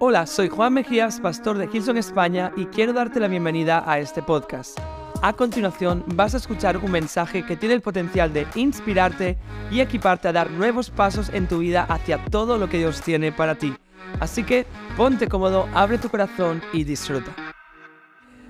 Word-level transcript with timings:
Hola, 0.00 0.28
soy 0.28 0.48
Juan 0.48 0.74
Mejías, 0.74 1.18
pastor 1.18 1.58
de 1.58 1.68
Hilson 1.72 1.96
España 1.96 2.52
y 2.56 2.66
quiero 2.66 2.92
darte 2.92 3.18
la 3.18 3.26
bienvenida 3.26 3.82
a 3.84 3.98
este 3.98 4.22
podcast. 4.22 4.78
A 5.22 5.32
continuación 5.32 6.04
vas 6.14 6.34
a 6.34 6.36
escuchar 6.36 6.76
un 6.76 6.92
mensaje 6.92 7.44
que 7.44 7.56
tiene 7.56 7.74
el 7.74 7.80
potencial 7.80 8.32
de 8.32 8.46
inspirarte 8.54 9.36
y 9.72 9.80
equiparte 9.80 10.28
a 10.28 10.32
dar 10.32 10.52
nuevos 10.52 10.90
pasos 10.90 11.30
en 11.30 11.48
tu 11.48 11.58
vida 11.58 11.82
hacia 11.82 12.24
todo 12.26 12.58
lo 12.58 12.68
que 12.68 12.78
Dios 12.78 13.02
tiene 13.02 13.32
para 13.32 13.56
ti. 13.56 13.74
Así 14.20 14.44
que 14.44 14.66
ponte 14.96 15.26
cómodo, 15.26 15.68
abre 15.74 15.98
tu 15.98 16.08
corazón 16.08 16.62
y 16.72 16.84
disfruta. 16.84 17.34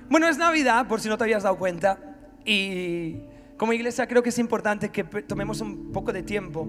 Bueno, 0.07 0.27
es 0.27 0.37
Navidad, 0.37 0.87
por 0.87 1.01
si 1.01 1.09
no 1.09 1.17
te 1.17 1.23
habías 1.23 1.41
dado 1.41 1.57
cuenta, 1.57 1.97
y 2.45 3.23
como 3.57 3.73
iglesia 3.73 4.07
creo 4.07 4.21
que 4.21 4.29
es 4.29 4.37
importante 4.37 4.89
que 4.89 5.03
tomemos 5.03 5.61
un 5.61 5.91
poco 5.91 6.13
de 6.13 6.21
tiempo 6.21 6.67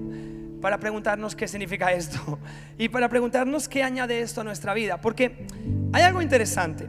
para 0.61 0.79
preguntarnos 0.79 1.35
qué 1.35 1.49
significa 1.49 1.93
esto 1.93 2.39
y 2.79 2.89
para 2.89 3.09
preguntarnos 3.09 3.69
qué 3.69 3.83
añade 3.83 4.21
esto 4.21 4.41
a 4.41 4.45
nuestra 4.45 4.75
vida. 4.75 5.01
Porque 5.01 5.47
hay 5.93 6.03
algo 6.03 6.23
interesante. 6.23 6.89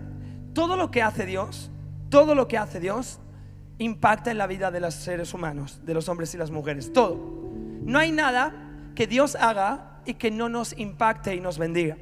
Todo 0.53 0.75
lo 0.75 0.91
que 0.91 1.01
hace 1.01 1.25
Dios, 1.25 1.71
todo 2.09 2.35
lo 2.35 2.47
que 2.47 2.57
hace 2.57 2.79
Dios 2.79 3.19
impacta 3.77 4.31
en 4.31 4.37
la 4.37 4.47
vida 4.47 4.69
de 4.71 4.79
los 4.79 4.93
seres 4.93 5.33
humanos, 5.33 5.79
de 5.83 5.93
los 5.93 6.09
hombres 6.09 6.33
y 6.33 6.37
las 6.37 6.51
mujeres. 6.51 6.93
Todo. 6.93 7.17
No 7.83 7.97
hay 7.99 8.11
nada 8.11 8.53
que 8.95 9.07
Dios 9.07 9.35
haga 9.35 10.01
y 10.05 10.15
que 10.15 10.31
no 10.31 10.49
nos 10.49 10.77
impacte 10.77 11.35
y 11.35 11.39
nos 11.39 11.57
bendiga. 11.57 11.97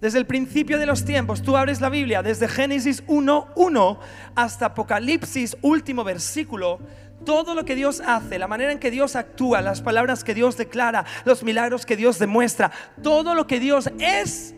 Desde 0.00 0.18
el 0.18 0.26
principio 0.26 0.78
de 0.78 0.86
los 0.86 1.04
tiempos, 1.04 1.42
tú 1.42 1.58
abres 1.58 1.82
la 1.82 1.90
Biblia, 1.90 2.22
desde 2.22 2.48
Génesis 2.48 3.06
1.1 3.06 3.98
hasta 4.34 4.66
Apocalipsis, 4.66 5.58
último 5.60 6.04
versículo, 6.04 6.80
todo 7.24 7.54
lo 7.54 7.64
que 7.64 7.74
Dios 7.74 8.02
hace, 8.04 8.38
la 8.38 8.48
manera 8.48 8.72
en 8.72 8.78
que 8.78 8.90
Dios 8.90 9.16
actúa, 9.16 9.60
las 9.60 9.82
palabras 9.82 10.24
que 10.24 10.34
Dios 10.34 10.56
declara, 10.56 11.04
los 11.24 11.42
milagros 11.42 11.86
que 11.86 11.96
Dios 11.96 12.18
demuestra, 12.18 12.70
todo 13.02 13.34
lo 13.34 13.46
que 13.46 13.60
Dios 13.60 13.90
es, 13.98 14.54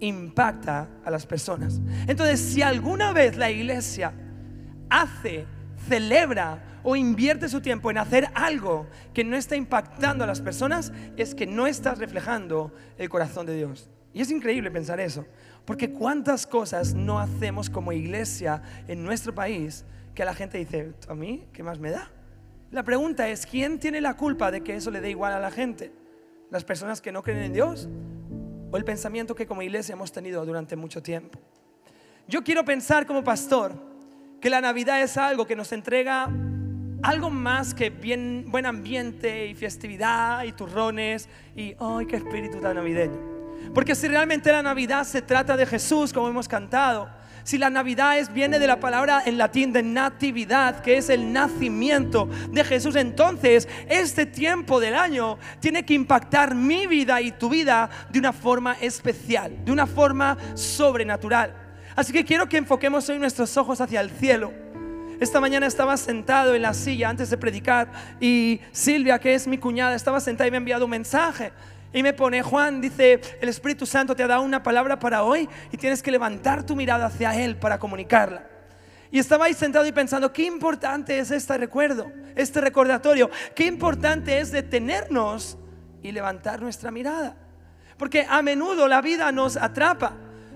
impacta 0.00 0.88
a 1.04 1.10
las 1.10 1.26
personas. 1.26 1.80
Entonces, 2.06 2.40
si 2.40 2.62
alguna 2.62 3.12
vez 3.12 3.36
la 3.36 3.50
iglesia 3.50 4.12
hace, 4.88 5.46
celebra 5.88 6.62
o 6.82 6.94
invierte 6.96 7.48
su 7.48 7.60
tiempo 7.60 7.90
en 7.90 7.98
hacer 7.98 8.28
algo 8.34 8.86
que 9.12 9.24
no 9.24 9.36
está 9.36 9.56
impactando 9.56 10.24
a 10.24 10.26
las 10.26 10.40
personas, 10.40 10.92
es 11.16 11.34
que 11.34 11.46
no 11.46 11.66
estás 11.66 11.98
reflejando 11.98 12.72
el 12.98 13.08
corazón 13.08 13.46
de 13.46 13.56
Dios. 13.56 13.88
Y 14.12 14.20
es 14.20 14.30
increíble 14.30 14.70
pensar 14.70 15.00
eso, 15.00 15.26
porque 15.64 15.90
cuántas 15.90 16.46
cosas 16.46 16.94
no 16.94 17.18
hacemos 17.18 17.68
como 17.68 17.92
iglesia 17.92 18.62
en 18.86 19.04
nuestro 19.04 19.34
país 19.34 19.84
que 20.16 20.24
la 20.24 20.34
gente 20.34 20.58
dice, 20.58 20.94
¿a 21.08 21.14
mí 21.14 21.46
qué 21.52 21.62
más 21.62 21.78
me 21.78 21.90
da? 21.90 22.10
La 22.72 22.82
pregunta 22.82 23.28
es, 23.28 23.46
¿quién 23.46 23.78
tiene 23.78 24.00
la 24.00 24.16
culpa 24.16 24.50
de 24.50 24.62
que 24.62 24.74
eso 24.74 24.90
le 24.90 25.00
dé 25.00 25.10
igual 25.10 25.32
a 25.34 25.38
la 25.38 25.50
gente? 25.50 25.92
¿Las 26.50 26.64
personas 26.64 27.00
que 27.00 27.12
no 27.12 27.22
creen 27.22 27.44
en 27.44 27.52
Dios? 27.52 27.86
¿O 28.72 28.76
el 28.76 28.84
pensamiento 28.84 29.34
que 29.34 29.46
como 29.46 29.60
iglesia 29.62 29.92
hemos 29.92 30.10
tenido 30.10 30.44
durante 30.44 30.74
mucho 30.74 31.02
tiempo? 31.02 31.38
Yo 32.26 32.42
quiero 32.42 32.64
pensar 32.64 33.06
como 33.06 33.22
pastor 33.22 33.74
que 34.40 34.48
la 34.48 34.60
Navidad 34.60 35.02
es 35.02 35.18
algo 35.18 35.46
que 35.46 35.54
nos 35.54 35.70
entrega 35.72 36.28
algo 37.02 37.28
más 37.28 37.74
que 37.74 37.90
bien, 37.90 38.46
buen 38.48 38.64
ambiente 38.64 39.46
y 39.46 39.54
festividad 39.54 40.44
y 40.44 40.52
turrones 40.52 41.28
y 41.54 41.76
¡ay, 41.78 42.06
qué 42.06 42.16
espíritu 42.16 42.58
tan 42.58 42.76
navideño! 42.76 43.36
Porque 43.74 43.94
si 43.94 44.08
realmente 44.08 44.50
la 44.50 44.62
Navidad 44.62 45.04
se 45.04 45.20
trata 45.20 45.58
de 45.58 45.66
Jesús, 45.66 46.12
como 46.12 46.28
hemos 46.28 46.48
cantado, 46.48 47.10
si 47.46 47.58
la 47.58 47.70
Navidad 47.70 48.18
es, 48.18 48.32
viene 48.32 48.58
de 48.58 48.66
la 48.66 48.80
palabra 48.80 49.22
en 49.24 49.38
latín 49.38 49.72
de 49.72 49.84
natividad, 49.84 50.80
que 50.80 50.96
es 50.96 51.08
el 51.08 51.32
nacimiento 51.32 52.28
de 52.50 52.64
Jesús, 52.64 52.96
entonces 52.96 53.68
este 53.88 54.26
tiempo 54.26 54.80
del 54.80 54.96
año 54.96 55.38
tiene 55.60 55.84
que 55.84 55.94
impactar 55.94 56.56
mi 56.56 56.88
vida 56.88 57.20
y 57.20 57.30
tu 57.30 57.48
vida 57.48 57.88
de 58.10 58.18
una 58.18 58.32
forma 58.32 58.72
especial, 58.80 59.64
de 59.64 59.70
una 59.70 59.86
forma 59.86 60.36
sobrenatural. 60.54 61.54
Así 61.94 62.12
que 62.12 62.24
quiero 62.24 62.48
que 62.48 62.56
enfoquemos 62.56 63.08
hoy 63.10 63.20
nuestros 63.20 63.56
ojos 63.56 63.80
hacia 63.80 64.00
el 64.00 64.10
cielo. 64.10 64.52
Esta 65.20 65.40
mañana 65.40 65.68
estaba 65.68 65.96
sentado 65.96 66.52
en 66.52 66.62
la 66.62 66.74
silla 66.74 67.10
antes 67.10 67.30
de 67.30 67.38
predicar 67.38 67.92
y 68.20 68.60
Silvia, 68.72 69.20
que 69.20 69.34
es 69.34 69.46
mi 69.46 69.56
cuñada, 69.56 69.94
estaba 69.94 70.18
sentada 70.18 70.48
y 70.48 70.50
me 70.50 70.56
ha 70.56 70.58
enviado 70.58 70.86
un 70.86 70.90
mensaje. 70.90 71.52
Y 71.92 72.02
me 72.02 72.12
pone, 72.12 72.42
Juan, 72.42 72.80
dice, 72.80 73.20
el 73.40 73.48
Espíritu 73.48 73.86
Santo 73.86 74.14
te 74.14 74.22
ha 74.22 74.26
dado 74.26 74.42
una 74.42 74.62
palabra 74.62 74.98
para 74.98 75.22
hoy 75.22 75.48
y 75.70 75.76
tienes 75.76 76.02
que 76.02 76.10
levantar 76.10 76.64
tu 76.64 76.76
mirada 76.76 77.06
hacia 77.06 77.34
Él 77.42 77.56
para 77.56 77.78
comunicarla. 77.78 78.46
Y 79.10 79.18
estaba 79.18 79.46
ahí 79.46 79.54
sentado 79.54 79.86
y 79.86 79.92
pensando, 79.92 80.32
qué 80.32 80.44
importante 80.44 81.18
es 81.18 81.30
este 81.30 81.56
recuerdo, 81.56 82.10
este 82.34 82.60
recordatorio, 82.60 83.30
qué 83.54 83.64
importante 83.66 84.38
es 84.40 84.50
detenernos 84.50 85.56
y 86.02 86.12
levantar 86.12 86.60
nuestra 86.60 86.90
mirada. 86.90 87.36
Porque 87.96 88.26
a 88.28 88.42
menudo 88.42 88.88
la 88.88 89.00
vida 89.00 89.32
nos 89.32 89.56
atrapa. 89.56 90.12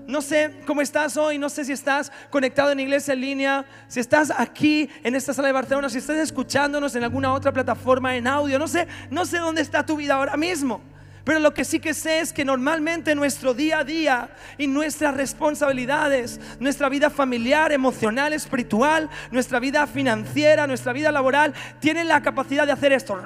No 0.07 0.21
sé 0.21 0.61
cómo 0.65 0.81
estás 0.81 1.15
hoy, 1.15 1.37
no 1.37 1.49
sé 1.49 1.63
si 1.63 1.71
estás 1.71 2.11
conectado 2.29 2.71
en 2.71 2.79
iglesia 2.79 3.13
en 3.13 3.21
línea, 3.21 3.65
si 3.87 3.99
estás 3.99 4.31
aquí 4.35 4.89
en 5.03 5.15
esta 5.15 5.33
sala 5.33 5.47
de 5.47 5.53
Barcelona, 5.53 5.89
si 5.89 5.99
estás 5.99 6.17
escuchándonos 6.17 6.95
en 6.95 7.03
alguna 7.03 7.33
otra 7.33 7.51
plataforma 7.51 8.15
en 8.15 8.27
audio, 8.27 8.59
no 8.59 8.67
sé, 8.67 8.87
no 9.09 9.25
sé 9.25 9.37
dónde 9.37 9.61
está 9.61 9.85
tu 9.85 9.95
vida 9.95 10.15
ahora 10.15 10.35
mismo. 10.37 10.81
Pero 11.23 11.39
lo 11.39 11.53
que 11.53 11.65
sí 11.65 11.79
que 11.79 11.93
sé 11.93 12.19
es 12.19 12.33
que 12.33 12.43
normalmente 12.43 13.13
nuestro 13.13 13.53
día 13.53 13.79
a 13.79 13.83
día 13.83 14.29
y 14.57 14.67
nuestras 14.67 15.15
responsabilidades, 15.15 16.39
nuestra 16.59 16.89
vida 16.89 17.09
familiar, 17.09 17.71
emocional, 17.71 18.33
espiritual, 18.33 19.09
nuestra 19.29 19.59
vida 19.59 19.85
financiera, 19.85 20.65
nuestra 20.65 20.93
vida 20.93 21.11
laboral, 21.11 21.53
tienen 21.79 22.07
la 22.07 22.21
capacidad 22.21 22.65
de 22.65 22.71
hacer 22.71 22.91
esto 22.93 23.21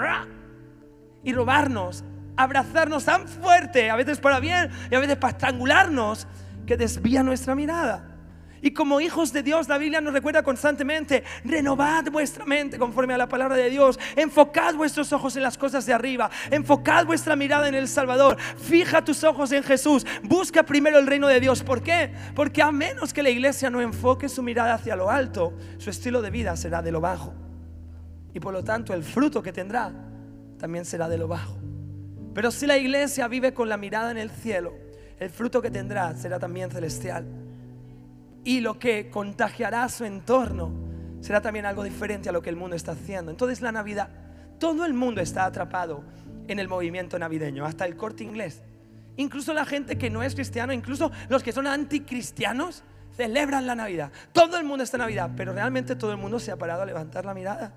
y 1.23 1.33
robarnos, 1.33 2.03
abrazarnos 2.37 3.05
tan 3.05 3.27
fuerte, 3.27 3.89
a 3.89 3.95
veces 3.95 4.19
para 4.19 4.39
bien 4.39 4.69
y 4.91 4.95
a 4.95 4.99
veces 4.99 5.15
para 5.17 5.31
estrangularnos, 5.31 6.27
que 6.65 6.77
desvía 6.77 7.23
nuestra 7.23 7.55
mirada. 7.55 8.14
Y 8.65 8.71
como 8.71 8.99
hijos 8.99 9.31
de 9.31 9.43
Dios, 9.43 9.69
la 9.69 9.77
Biblia 9.77 10.01
nos 10.01 10.11
recuerda 10.11 10.41
constantemente, 10.41 11.23
renovad 11.43 12.09
vuestra 12.11 12.45
mente 12.45 12.79
conforme 12.79 13.13
a 13.13 13.17
la 13.19 13.29
palabra 13.29 13.55
de 13.55 13.69
Dios, 13.69 13.99
enfocad 14.15 14.73
vuestros 14.73 15.13
ojos 15.13 15.35
en 15.35 15.43
las 15.43 15.55
cosas 15.55 15.85
de 15.85 15.93
arriba, 15.93 16.31
enfocad 16.49 17.05
vuestra 17.05 17.35
mirada 17.35 17.67
en 17.67 17.75
el 17.75 17.87
Salvador, 17.87 18.37
fija 18.57 19.05
tus 19.05 19.23
ojos 19.23 19.51
en 19.51 19.61
Jesús, 19.61 20.03
busca 20.23 20.63
primero 20.63 20.97
el 20.97 21.05
reino 21.05 21.27
de 21.27 21.39
Dios. 21.39 21.61
¿Por 21.61 21.83
qué? 21.83 22.11
Porque 22.33 22.63
a 22.63 22.71
menos 22.71 23.13
que 23.13 23.21
la 23.21 23.29
iglesia 23.29 23.69
no 23.69 23.81
enfoque 23.81 24.27
su 24.27 24.41
mirada 24.41 24.73
hacia 24.73 24.95
lo 24.95 25.11
alto, 25.11 25.53
su 25.77 25.91
estilo 25.91 26.23
de 26.23 26.31
vida 26.31 26.57
será 26.57 26.81
de 26.81 26.91
lo 26.91 26.99
bajo. 26.99 27.35
Y 28.33 28.39
por 28.39 28.51
lo 28.51 28.63
tanto 28.63 28.95
el 28.95 29.03
fruto 29.03 29.43
que 29.43 29.53
tendrá 29.53 29.93
también 30.57 30.85
será 30.85 31.07
de 31.07 31.19
lo 31.19 31.27
bajo. 31.27 31.55
Pero 32.33 32.49
si 32.49 32.65
la 32.65 32.77
iglesia 32.77 33.27
vive 33.27 33.53
con 33.53 33.69
la 33.69 33.77
mirada 33.77 34.09
en 34.09 34.17
el 34.17 34.31
cielo, 34.31 34.73
el 35.19 35.29
fruto 35.29 35.61
que 35.61 35.69
tendrá 35.69 36.15
será 36.15 36.39
también 36.39 36.71
celestial 36.71 37.44
y 38.45 38.61
lo 38.61 38.79
que 38.79 39.09
contagiará 39.09 39.89
su 39.89 40.05
entorno 40.05 40.71
será 41.19 41.41
también 41.41 41.65
algo 41.65 41.83
diferente 41.83 42.29
a 42.29 42.31
lo 42.31 42.41
que 42.41 42.51
el 42.51 42.55
mundo 42.55 42.75
está 42.75 42.93
haciendo. 42.93 43.31
Entonces 43.31 43.59
la 43.59 43.71
Navidad, 43.71 44.07
todo 44.59 44.85
el 44.85 44.93
mundo 44.93 45.19
está 45.19 45.45
atrapado 45.45 46.03
en 46.47 46.59
el 46.59 46.69
movimiento 46.69 47.17
navideño, 47.17 47.65
hasta 47.65 47.85
el 47.85 47.97
corte 47.97 48.23
inglés. 48.23 48.61
Incluso 49.17 49.53
la 49.53 49.65
gente 49.65 49.97
que 49.97 50.11
no 50.11 50.21
es 50.21 50.35
cristiano, 50.35 50.71
incluso 50.71 51.11
los 51.27 51.41
que 51.41 51.51
son 51.51 51.65
anticristianos, 51.65 52.83
celebran 53.17 53.65
la 53.65 53.73
Navidad. 53.73 54.11
Todo 54.31 54.57
el 54.57 54.65
mundo 54.65 54.83
está 54.83 54.97
en 54.97 55.01
Navidad, 55.01 55.31
pero 55.35 55.51
realmente 55.51 55.95
todo 55.95 56.11
el 56.11 56.17
mundo 56.17 56.39
se 56.39 56.51
ha 56.51 56.57
parado 56.57 56.83
a 56.83 56.85
levantar 56.85 57.25
la 57.25 57.33
mirada. 57.33 57.73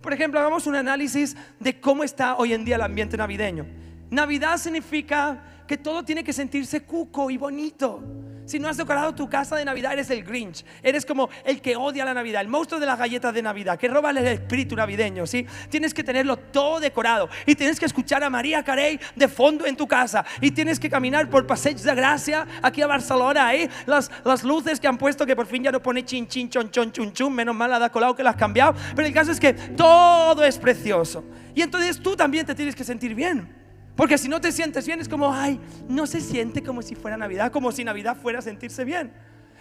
Por 0.00 0.12
ejemplo, 0.12 0.40
hagamos 0.40 0.66
un 0.66 0.74
análisis 0.74 1.36
de 1.60 1.80
cómo 1.80 2.02
está 2.02 2.36
hoy 2.36 2.52
en 2.52 2.64
día 2.64 2.74
el 2.74 2.82
ambiente 2.82 3.16
navideño. 3.16 3.66
Navidad 4.10 4.56
significa 4.56 5.64
que 5.68 5.76
todo 5.76 6.04
tiene 6.04 6.24
que 6.24 6.32
sentirse 6.32 6.82
cuco 6.82 7.30
y 7.30 7.36
bonito. 7.36 8.02
Si 8.46 8.58
no 8.58 8.68
has 8.68 8.76
decorado 8.76 9.14
tu 9.14 9.28
casa 9.28 9.56
de 9.56 9.64
Navidad, 9.64 9.94
eres 9.94 10.10
el 10.10 10.22
Grinch. 10.22 10.64
Eres 10.82 11.06
como 11.06 11.30
el 11.44 11.60
que 11.60 11.76
odia 11.76 12.04
la 12.04 12.12
Navidad, 12.12 12.42
el 12.42 12.48
monstruo 12.48 12.78
de 12.78 12.86
las 12.86 12.98
galletas 12.98 13.32
de 13.32 13.42
Navidad, 13.42 13.78
que 13.78 13.88
roba 13.88 14.10
el 14.10 14.18
espíritu 14.18 14.76
navideño, 14.76 15.26
¿sí? 15.26 15.46
Tienes 15.70 15.94
que 15.94 16.04
tenerlo 16.04 16.36
todo 16.36 16.80
decorado 16.80 17.28
y 17.46 17.54
tienes 17.54 17.80
que 17.80 17.86
escuchar 17.86 18.22
a 18.22 18.28
María 18.28 18.62
Carey 18.62 19.00
de 19.16 19.28
fondo 19.28 19.66
en 19.66 19.76
tu 19.76 19.86
casa 19.88 20.24
y 20.40 20.50
tienes 20.50 20.78
que 20.78 20.90
caminar 20.90 21.30
por 21.30 21.46
Passeig 21.46 21.76
de 21.76 21.94
Gracia 21.94 22.46
aquí 22.62 22.82
a 22.82 22.86
Barcelona, 22.86 23.46
ahí 23.46 23.68
las, 23.86 24.10
las 24.24 24.44
luces 24.44 24.78
que 24.78 24.86
han 24.86 24.98
puesto 24.98 25.24
que 25.24 25.34
por 25.34 25.46
fin 25.46 25.62
ya 25.64 25.72
no 25.72 25.82
pone 25.82 26.04
chin 26.04 26.28
chin 26.28 26.50
chon 26.50 26.70
chon 26.70 26.92
chun 26.92 27.12
chun, 27.12 27.34
menos 27.34 27.54
mal 27.54 27.72
ha 27.72 27.90
colado 27.90 28.14
que 28.14 28.22
las 28.22 28.34
has 28.34 28.40
cambiado, 28.40 28.74
pero 28.94 29.06
el 29.08 29.14
caso 29.14 29.32
es 29.32 29.40
que 29.40 29.54
todo 29.54 30.44
es 30.44 30.58
precioso. 30.58 31.24
Y 31.54 31.62
entonces 31.62 32.02
tú 32.02 32.16
también 32.16 32.44
te 32.44 32.54
tienes 32.54 32.74
que 32.74 32.84
sentir 32.84 33.14
bien. 33.14 33.63
Porque 33.96 34.18
si 34.18 34.28
no 34.28 34.40
te 34.40 34.50
sientes 34.50 34.86
bien 34.86 35.00
es 35.00 35.08
como, 35.08 35.32
ay, 35.32 35.60
no 35.88 36.06
se 36.06 36.20
siente 36.20 36.62
como 36.62 36.82
si 36.82 36.94
fuera 36.94 37.16
Navidad, 37.16 37.52
como 37.52 37.70
si 37.70 37.84
Navidad 37.84 38.16
fuera 38.16 38.42
sentirse 38.42 38.84
bien. 38.84 39.12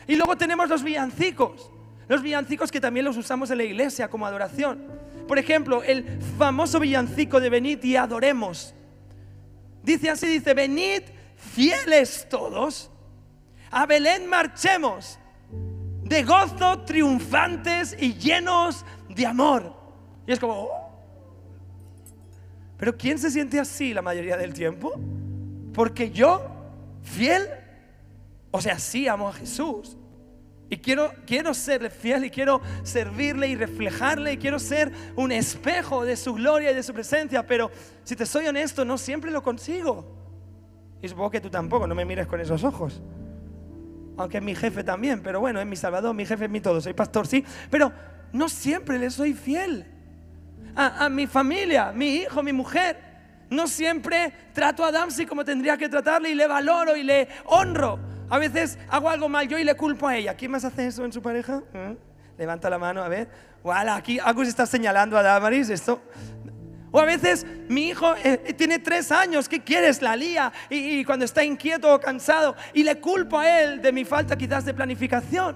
Y 0.07 0.15
luego 0.15 0.35
tenemos 0.35 0.68
los 0.69 0.83
villancicos, 0.83 1.71
los 2.07 2.21
villancicos 2.21 2.71
que 2.71 2.81
también 2.81 3.06
los 3.06 3.15
usamos 3.15 3.51
en 3.51 3.57
la 3.57 3.63
iglesia 3.63 4.09
como 4.09 4.25
adoración. 4.25 4.88
Por 5.27 5.38
ejemplo, 5.38 5.83
el 5.83 6.19
famoso 6.38 6.80
villancico 6.80 7.39
de 7.39 7.50
venid 7.50 7.83
y 7.83 7.95
adoremos. 7.95 8.74
Dice 9.83 10.09
así, 10.09 10.27
dice, 10.27 10.53
venid 10.53 11.03
fieles 11.36 12.27
todos, 12.29 12.89
a 13.69 13.86
Belén 13.86 14.27
marchemos, 14.27 15.19
de 16.03 16.24
gozo 16.24 16.81
triunfantes 16.81 17.95
y 18.00 18.15
llenos 18.15 18.86
de 19.09 19.25
amor. 19.25 19.74
Y 20.25 20.31
es 20.31 20.39
como, 20.39 20.53
oh, 20.53 20.82
pero 22.83 22.97
¿quién 22.97 23.18
se 23.18 23.31
siente 23.31 23.62
así 23.62 23.94
la 23.94 24.01
mayoría 24.01 24.35
del 24.35 24.53
tiempo? 24.53 25.00
Porque 25.74 26.12
yo, 26.12 26.45
fiel, 27.01 27.47
O 28.51 28.59
sea, 28.59 28.77
sí 28.77 29.07
amo 29.07 29.30
a 29.30 29.31
Jesús. 29.31 29.95
Y 30.69 30.75
quiero, 30.75 31.13
quiero 31.25 31.53
serle 31.53 31.89
fiel 31.89 32.25
y 32.25 32.30
quiero 32.30 32.59
servirle 32.83 33.47
y 33.47 33.56
reflejarle 33.56 34.33
y 34.33 34.38
quiero 34.38 34.59
ser 34.59 34.91
un 35.15 35.31
espejo 35.31 36.03
de 36.03 36.18
su 36.18 36.33
gloria 36.33 36.71
y 36.71 36.75
de 36.75 36.83
su 36.83 36.94
presencia. 36.94 37.47
Pero 37.47 37.71
si 38.03 38.18
te 38.18 38.25
soy 38.25 38.47
honesto, 38.47 38.83
no 38.83 38.97
siempre 38.97 39.31
lo 39.31 39.41
consigo. 39.41 40.06
Y 41.01 41.07
supongo 41.07 41.31
que 41.31 41.39
tú 41.39 41.50
tampoco, 41.50 41.88
no 41.88 41.95
me 41.95 42.03
mires 42.03 42.27
con 42.27 42.41
esos 42.41 42.65
ojos. 42.65 43.01
Aunque 44.18 44.39
es 44.39 44.44
mi 44.44 44.56
jefe 44.56 44.83
también, 44.83 45.24
pero 45.24 45.39
bueno, 45.39 45.62
es 45.62 45.65
mi 45.65 45.77
salvador, 45.77 46.13
mi 46.13 46.25
jefe 46.25 46.44
es 46.44 46.51
mi 46.51 46.59
todo. 46.59 46.81
Soy 46.81 46.91
pastor, 46.91 47.27
sí. 47.27 47.45
Pero 47.69 47.94
no 48.33 48.50
siempre 48.50 49.00
le 49.00 49.09
soy 49.09 49.33
fiel. 49.33 49.93
A, 50.75 51.08
mi 51.10 51.28
familia, 51.28 51.92
mi 51.92 52.16
hijo, 52.16 52.42
mi 52.42 52.54
mujer. 52.54 53.14
No 53.50 53.68
siempre 53.68 54.34
trato 54.54 54.84
a 54.84 54.92
Damsi 54.92 55.25
como 55.25 55.46
tendría 55.46 55.78
que 55.78 55.88
tratarle 55.88 56.30
y 56.30 56.36
le 56.36 56.48
valoro 56.48 56.96
y 56.96 57.04
le 57.04 57.28
honro. 57.46 58.00
A 58.30 58.40
veces 58.40 58.80
hago 58.90 59.10
algo 59.10 59.30
mal 59.30 59.48
yo 59.48 59.60
y 59.60 59.64
le 59.64 59.75
culpo 59.75 60.08
a 60.08 60.18
ella. 60.18 60.36
¿Quién 60.36 60.52
más 60.52 60.66
hace 60.66 60.88
eso 60.88 61.06
en 61.06 61.14
su 61.14 61.22
pareja? 61.22 61.62
¿Eh? 61.74 61.96
Levanta 62.38 62.70
la 62.70 62.80
mano, 62.80 63.04
a 63.04 63.08
ver. 63.08 63.30
Voilà, 63.64 63.96
aquí 63.96 64.20
Agus 64.20 64.48
está 64.48 64.66
señalando 64.66 65.18
a 65.18 65.22
Damaris 65.22 65.70
esto. 65.70 66.02
O 66.92 67.00
a 67.00 67.06
veces 67.06 67.46
mi 67.70 67.88
hijo 67.88 68.14
eh, 68.24 68.54
tiene 68.56 68.78
tres 68.78 69.12
años, 69.12 69.50
¿qué 69.50 69.64
quieres? 69.64 70.02
La 70.02 70.16
lía 70.16 70.54
y, 70.70 71.04
cuando 71.06 71.25
está 71.25 71.44
inquieto 71.44 71.92
o 71.92 72.00
cansado 72.00 72.56
y 72.72 72.84
le 72.84 73.00
culpo 73.00 73.40
a 73.40 73.62
él 73.62 73.81
de 73.81 73.92
mi 73.92 74.06
falta 74.06 74.38
quizás 74.38 74.64
de 74.64 74.75
planificación. 74.75 75.56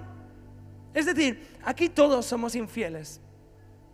Es 0.95 1.05
decir, 1.05 1.55
aquí 1.63 1.89
todos 1.89 2.25
somos 2.25 2.55
infieles. 2.55 3.21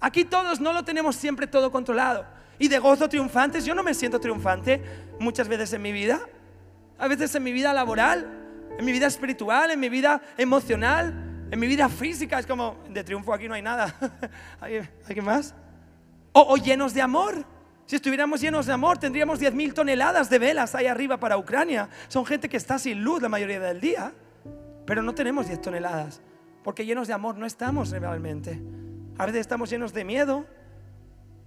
Aquí 0.03 0.25
todos 0.25 0.59
no 0.59 0.73
lo 0.73 0.83
tenemos 0.83 1.15
siempre 1.15 1.47
todo 1.47 1.71
controlado 1.71 2.25
y 2.59 2.67
de 2.67 2.77
gozo 2.77 3.07
triunfantes. 3.07 3.63
Yo 3.63 3.73
no 3.73 3.83
me 3.83 3.93
siento 3.93 4.19
triunfante 4.19 4.83
muchas 5.17 5.47
veces 5.47 5.71
en 5.71 5.81
mi 5.81 5.93
vida. 5.93 6.19
A 6.99 7.07
veces 7.07 7.33
en 7.35 7.41
mi 7.41 7.53
vida 7.53 7.71
laboral, 7.71 8.27
en 8.77 8.83
mi 8.83 8.91
vida 8.91 9.07
espiritual, 9.07 9.71
en 9.71 9.79
mi 9.79 9.87
vida 9.87 10.21
emocional, 10.35 11.47
en 11.49 11.57
mi 11.57 11.67
vida 11.67 11.87
física. 11.87 12.37
Es 12.37 12.45
como, 12.45 12.75
de 12.89 13.01
triunfo 13.01 13.33
aquí 13.33 13.47
no 13.47 13.53
hay 13.53 13.61
nada. 13.61 13.95
¿Hay, 14.59 14.85
¿hay 15.07 15.21
más? 15.21 15.55
O, 16.33 16.41
o, 16.53 16.57
llenos 16.57 16.93
de 16.93 17.01
amor. 17.01 17.45
Si 17.85 17.95
estuviéramos 17.95 18.41
llenos 18.41 18.65
de 18.65 18.73
amor, 18.73 18.97
tendríamos 18.97 19.39
10.000 19.39 19.73
toneladas 19.73 20.29
de 20.29 20.37
velas 20.37 20.75
ahí 20.75 20.87
arriba 20.87 21.15
para 21.17 21.37
Ucrania. 21.37 21.87
Son 22.09 22.25
gente 22.25 22.49
que 22.49 22.57
está 22.57 22.77
sin 22.77 23.01
luz 23.01 23.21
la 23.21 23.29
mayoría 23.29 23.61
del 23.61 23.79
día. 23.79 24.11
Pero 24.85 25.01
no 25.01 25.15
tenemos 25.15 25.47
10 25.47 25.61
toneladas. 25.61 26.19
Porque 26.61 26.85
llenos 26.85 27.07
de 27.07 27.13
amor 27.13 27.37
no 27.37 27.45
estamos 27.45 27.91
realmente. 27.91 28.61
A 29.17 29.25
veces 29.25 29.41
estamos 29.41 29.69
llenos 29.69 29.93
de 29.93 30.03
miedo, 30.03 30.45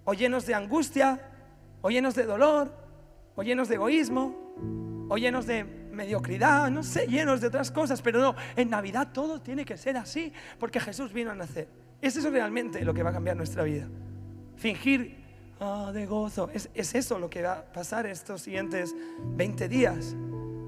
o 0.04 0.14
llenos 0.14 0.46
de 0.46 0.54
angustia, 0.54 1.20
o 1.82 1.90
llenos 1.90 2.14
de 2.14 2.24
dolor, 2.24 2.72
o 3.34 3.42
llenos 3.42 3.68
de 3.68 3.74
egoísmo, 3.74 5.06
o 5.08 5.16
llenos 5.16 5.46
de 5.46 5.64
mediocridad, 5.64 6.70
no 6.70 6.82
sé, 6.82 7.06
llenos 7.06 7.40
de 7.40 7.48
otras 7.48 7.70
cosas, 7.70 8.02
pero 8.02 8.20
no, 8.20 8.34
en 8.54 8.70
Navidad 8.70 9.08
todo 9.12 9.40
tiene 9.40 9.64
que 9.64 9.76
ser 9.76 9.96
así, 9.96 10.32
porque 10.58 10.78
Jesús 10.78 11.12
vino 11.12 11.30
a 11.30 11.34
nacer. 11.34 11.68
Es 12.00 12.16
eso 12.16 12.30
realmente 12.30 12.84
lo 12.84 12.94
que 12.94 13.02
va 13.02 13.10
a 13.10 13.12
cambiar 13.12 13.36
nuestra 13.36 13.62
vida. 13.62 13.88
Fingir 14.56 15.16
oh, 15.58 15.92
de 15.92 16.06
gozo, 16.06 16.50
es, 16.52 16.68
es 16.74 16.94
eso 16.94 17.18
lo 17.18 17.30
que 17.30 17.42
va 17.42 17.52
a 17.52 17.72
pasar 17.72 18.06
estos 18.06 18.42
siguientes 18.42 18.94
20 19.20 19.68
días. 19.68 20.14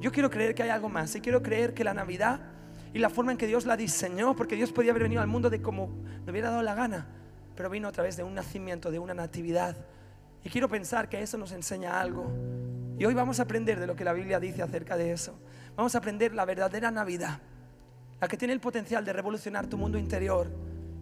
Yo 0.01 0.11
quiero 0.11 0.31
creer 0.31 0.55
que 0.55 0.63
hay 0.63 0.71
algo 0.71 0.89
más 0.89 1.15
y 1.15 1.21
quiero 1.21 1.43
creer 1.43 1.75
que 1.75 1.85
la 1.85 1.95
Navidad 1.95 2.41
y 2.93 2.99
la 2.99 3.11
forma 3.11 3.33
en 3.33 3.39
que 3.39 3.47
Dios 3.47 3.67
la 3.67 3.77
diseñó, 3.77 4.35
porque 4.35 4.57
Dios 4.57 4.73
podía 4.73 4.91
haber 4.93 5.05
venido 5.05 5.21
al 5.21 5.29
mundo 5.29 5.51
de 5.51 5.61
como 5.61 5.91
le 6.25 6.31
hubiera 6.31 6.51
dado 6.51 6.63
la 6.63 6.75
gana, 6.75 7.07
pero 7.55 7.71
vino 7.71 7.89
a 7.89 7.93
través 7.93 8.17
de 8.17 8.23
un 8.23 8.35
nacimiento, 8.35 8.91
de 8.91 8.99
una 8.99 9.15
natividad. 9.15 9.77
Y 10.45 10.51
quiero 10.51 10.69
pensar 10.69 11.09
que 11.09 11.21
eso 11.21 11.37
nos 11.37 11.53
enseña 11.53 12.01
algo. 12.01 12.31
Y 12.99 13.05
hoy 13.05 13.15
vamos 13.15 13.41
a 13.41 13.45
aprender 13.45 13.79
de 13.79 13.87
lo 13.87 13.95
que 13.95 14.05
la 14.05 14.13
Biblia 14.13 14.41
dice 14.41 14.63
acerca 14.63 14.97
de 14.97 15.13
eso. 15.13 15.39
Vamos 15.77 15.95
a 15.95 15.99
aprender 15.99 16.35
la 16.35 16.45
verdadera 16.45 16.91
Navidad, 16.91 17.39
la 18.21 18.29
que 18.29 18.37
tiene 18.37 18.55
el 18.55 18.61
potencial 18.61 19.05
de 19.05 19.13
revolucionar 19.13 19.67
tu 19.67 19.77
mundo 19.77 19.99
interior 19.99 20.51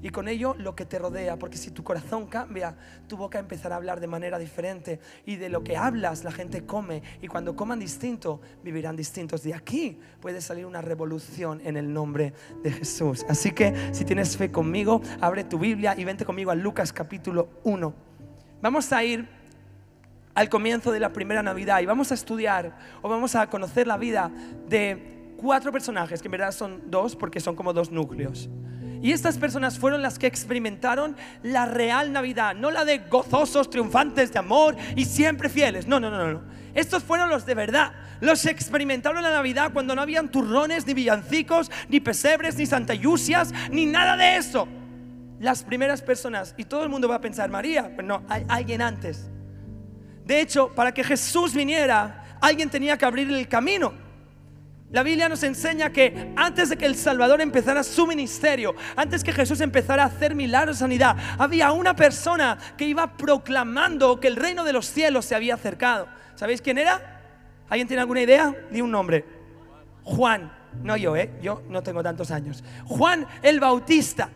y 0.03 0.11
con 0.11 0.29
ello 0.29 0.55
lo 0.59 0.77
que 0.77 0.85
te 0.85 0.99
rodea, 0.99 1.39
porque 1.39 1.57
si 1.57 1.71
tu 1.71 1.83
corazón 1.83 2.27
cambia, 2.27 2.77
tu 3.09 3.17
boca 3.17 3.39
empezará 3.39 3.77
a 3.77 3.79
hablar 3.79 4.01
de 4.01 4.07
manera 4.07 4.39
diferente 4.39 5.01
y 5.25 5.37
de 5.37 5.49
lo 5.49 5.65
que 5.65 5.77
hablas 5.77 6.25
la 6.25 6.33
gente 6.33 6.65
come 6.65 7.03
y 7.23 7.29
cuando 7.29 7.57
coman 7.57 7.79
distinto, 7.79 8.41
vivirán 8.63 8.97
distintos. 8.97 9.43
De 9.43 9.55
aquí 9.55 9.99
puede 10.21 10.41
salir 10.41 10.67
una 10.67 10.83
revolución 10.83 11.61
en 11.65 11.77
el 11.77 11.93
nombre 11.93 12.35
de 12.63 12.73
Jesús. 12.73 13.25
Así 13.29 13.53
que 13.53 13.75
si 13.93 14.05
tienes 14.05 14.37
fe 14.37 14.51
conmigo, 14.51 15.01
abre 15.21 15.45
tu 15.45 15.59
Biblia 15.59 15.95
y 15.97 16.05
vente 16.05 16.25
conmigo 16.25 16.51
a 16.51 16.55
Lucas 16.55 16.93
capítulo 16.93 17.49
1. 17.65 17.95
Vamos 18.63 18.93
a 18.93 19.05
ir 19.05 19.29
al 20.35 20.49
comienzo 20.51 20.93
de 20.93 21.01
la 21.01 21.13
primera 21.13 21.43
Navidad 21.43 21.81
y 21.81 21.87
vamos 21.87 22.11
a 22.11 22.15
estudiar 22.15 22.77
o 23.01 23.09
vamos 23.09 23.35
a 23.35 23.49
conocer 23.49 23.87
la 23.87 23.97
vida 23.97 24.31
de 24.69 25.33
cuatro 25.37 25.73
personajes, 25.73 26.21
que 26.21 26.29
en 26.29 26.33
verdad 26.33 26.53
son 26.53 26.91
dos 26.91 27.17
porque 27.17 27.41
son 27.41 27.57
como 27.57 27.73
dos 27.73 27.91
núcleos. 27.91 28.49
Y 29.03 29.13
estas 29.13 29.39
personas 29.39 29.79
fueron 29.79 30.03
las 30.03 30.19
que 30.19 30.27
experimentaron 30.27 31.17
la 31.43 31.67
real 31.67 32.13
Navidad, 32.13 32.55
no 32.55 32.71
la 32.71 32.85
de 32.85 32.99
gozosos, 32.99 33.71
triunfantes 33.71 34.33
de 34.33 34.39
amor 34.39 34.77
y 34.95 35.05
siempre 35.05 35.49
fieles. 35.49 35.87
No, 35.87 36.01
no, 36.01 36.11
no, 36.11 36.33
no. 36.33 36.43
Estos 36.75 37.03
fueron 37.03 37.31
los 37.31 37.47
de 37.47 37.55
verdad. 37.55 37.93
Los 38.21 38.45
experimentaron 38.47 39.23
la 39.23 39.31
Navidad 39.31 39.73
cuando 39.73 39.95
no 39.95 40.03
habían 40.03 40.31
turrones, 40.31 40.87
ni 40.87 40.95
villancicos, 40.95 41.71
ni 41.89 42.01
pesebres, 42.01 42.57
ni 42.57 42.67
santayusias, 42.67 43.53
ni 43.71 43.87
nada 43.87 44.17
de 44.17 44.37
eso. 44.37 44.69
Las 45.39 45.63
primeras 45.63 46.03
personas, 46.03 46.55
y 46.57 46.65
todo 46.65 46.83
el 46.83 46.89
mundo 46.89 47.09
va 47.09 47.17
a 47.17 47.21
pensar, 47.21 47.51
María, 47.51 47.91
pero 47.95 48.09
no, 48.09 48.23
hay 48.29 48.45
alguien 48.49 48.83
antes. 48.83 49.31
De 50.25 50.41
hecho, 50.41 50.75
para 50.75 50.93
que 50.93 51.05
Jesús 51.05 51.55
viniera, 51.55 52.39
alguien 52.41 52.69
tenía 52.71 52.97
que 52.97 53.05
abrirle 53.05 53.39
el 53.39 53.49
camino. 53.49 54.06
La 54.91 55.03
Biblia 55.03 55.29
nos 55.29 55.43
enseña 55.43 55.91
que 55.91 56.33
antes 56.37 56.69
de 56.69 56.77
que 56.77 56.87
el 56.87 56.95
Salvador 56.95 57.41
empezara 57.41 57.83
su 57.83 58.07
ministerio, 58.07 58.75
antes 58.95 59.25
que 59.25 59.33
Jesús 59.33 59.61
empezara 59.61 60.05
a 60.05 60.07
hacer 60.07 60.35
milagros 60.35 60.77
de 60.77 60.81
sanidad, 60.81 61.17
había 61.39 61.73
una 61.73 61.97
persona 61.97 62.57
que 62.77 62.87
iba 62.87 63.17
proclamando 63.17 64.21
que 64.21 64.29
el 64.29 64.37
reino 64.37 64.63
de 64.63 64.73
los 64.73 64.87
cielos 64.87 65.25
se 65.25 65.35
había 65.35 65.55
acercado. 65.55 66.07
¿Sabéis 66.37 66.63
quién 66.63 66.79
era? 66.79 67.21
¿Alguien 67.69 67.89
tiene 67.89 68.01
alguna 68.01 68.21
idea? 68.21 68.55
Di 68.71 68.81
un 68.81 68.91
nombre. 68.93 69.25
Juan. 70.05 70.53
No 70.83 70.97
yo, 70.97 71.17
¿eh? 71.17 71.33
Yo 71.43 71.63
no 71.69 71.83
tengo 71.83 72.03
tantos 72.03 72.31
años. 72.31 72.63
Juan 72.85 73.27
el 73.43 73.59
Bautista. 73.59 74.31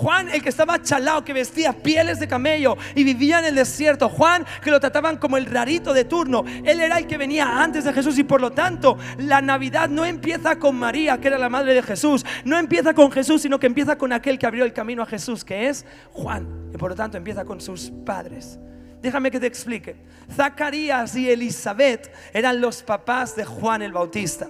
Juan, 0.00 0.30
el 0.30 0.42
que 0.42 0.48
estaba 0.48 0.80
chalao, 0.80 1.22
que 1.22 1.34
vestía 1.34 1.74
pieles 1.74 2.18
de 2.18 2.26
camello 2.26 2.78
y 2.94 3.04
vivía 3.04 3.38
en 3.40 3.44
el 3.44 3.54
desierto. 3.54 4.08
Juan, 4.08 4.46
que 4.64 4.70
lo 4.70 4.80
trataban 4.80 5.18
como 5.18 5.36
el 5.36 5.44
rarito 5.44 5.92
de 5.92 6.06
turno. 6.06 6.42
Él 6.64 6.80
era 6.80 6.96
el 6.96 7.06
que 7.06 7.18
venía 7.18 7.62
antes 7.62 7.84
de 7.84 7.92
Jesús 7.92 8.18
y 8.18 8.24
por 8.24 8.40
lo 8.40 8.50
tanto 8.50 8.96
la 9.18 9.42
Navidad 9.42 9.90
no 9.90 10.06
empieza 10.06 10.58
con 10.58 10.76
María, 10.76 11.20
que 11.20 11.28
era 11.28 11.36
la 11.36 11.50
madre 11.50 11.74
de 11.74 11.82
Jesús. 11.82 12.24
No 12.46 12.58
empieza 12.58 12.94
con 12.94 13.12
Jesús, 13.12 13.42
sino 13.42 13.60
que 13.60 13.66
empieza 13.66 13.98
con 13.98 14.14
aquel 14.14 14.38
que 14.38 14.46
abrió 14.46 14.64
el 14.64 14.72
camino 14.72 15.02
a 15.02 15.06
Jesús, 15.06 15.44
que 15.44 15.68
es 15.68 15.84
Juan. 16.12 16.70
Y 16.72 16.78
por 16.78 16.88
lo 16.88 16.96
tanto 16.96 17.18
empieza 17.18 17.44
con 17.44 17.60
sus 17.60 17.92
padres. 18.06 18.58
Déjame 19.02 19.30
que 19.30 19.38
te 19.38 19.46
explique. 19.46 19.96
Zacarías 20.34 21.14
y 21.14 21.28
Elizabeth 21.28 22.10
eran 22.32 22.58
los 22.58 22.82
papás 22.82 23.36
de 23.36 23.44
Juan 23.44 23.82
el 23.82 23.92
Bautista. 23.92 24.48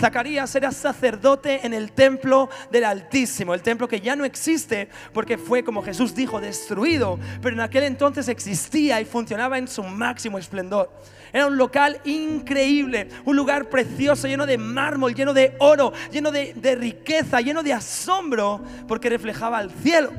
Zacarías 0.00 0.54
era 0.56 0.72
sacerdote 0.72 1.60
en 1.66 1.74
el 1.74 1.92
templo 1.92 2.48
del 2.70 2.84
Altísimo, 2.84 3.52
el 3.52 3.60
templo 3.60 3.86
que 3.86 4.00
ya 4.00 4.16
no 4.16 4.24
existe 4.24 4.88
porque 5.12 5.36
fue, 5.36 5.62
como 5.62 5.82
Jesús 5.82 6.14
dijo, 6.14 6.40
destruido, 6.40 7.18
pero 7.42 7.54
en 7.54 7.60
aquel 7.60 7.84
entonces 7.84 8.28
existía 8.28 8.98
y 9.02 9.04
funcionaba 9.04 9.58
en 9.58 9.68
su 9.68 9.82
máximo 9.82 10.38
esplendor. 10.38 10.90
Era 11.34 11.46
un 11.46 11.58
local 11.58 12.00
increíble, 12.04 13.08
un 13.26 13.36
lugar 13.36 13.68
precioso, 13.68 14.26
lleno 14.26 14.46
de 14.46 14.56
mármol, 14.56 15.14
lleno 15.14 15.34
de 15.34 15.54
oro, 15.58 15.92
lleno 16.10 16.30
de, 16.30 16.76
riqueza, 16.80 17.42
lleno 17.42 17.62
de 17.62 17.74
asombro, 17.74 18.62
porque 18.88 19.10
reflejaba 19.10 19.60
el 19.60 19.70
cielo. 19.70 20.12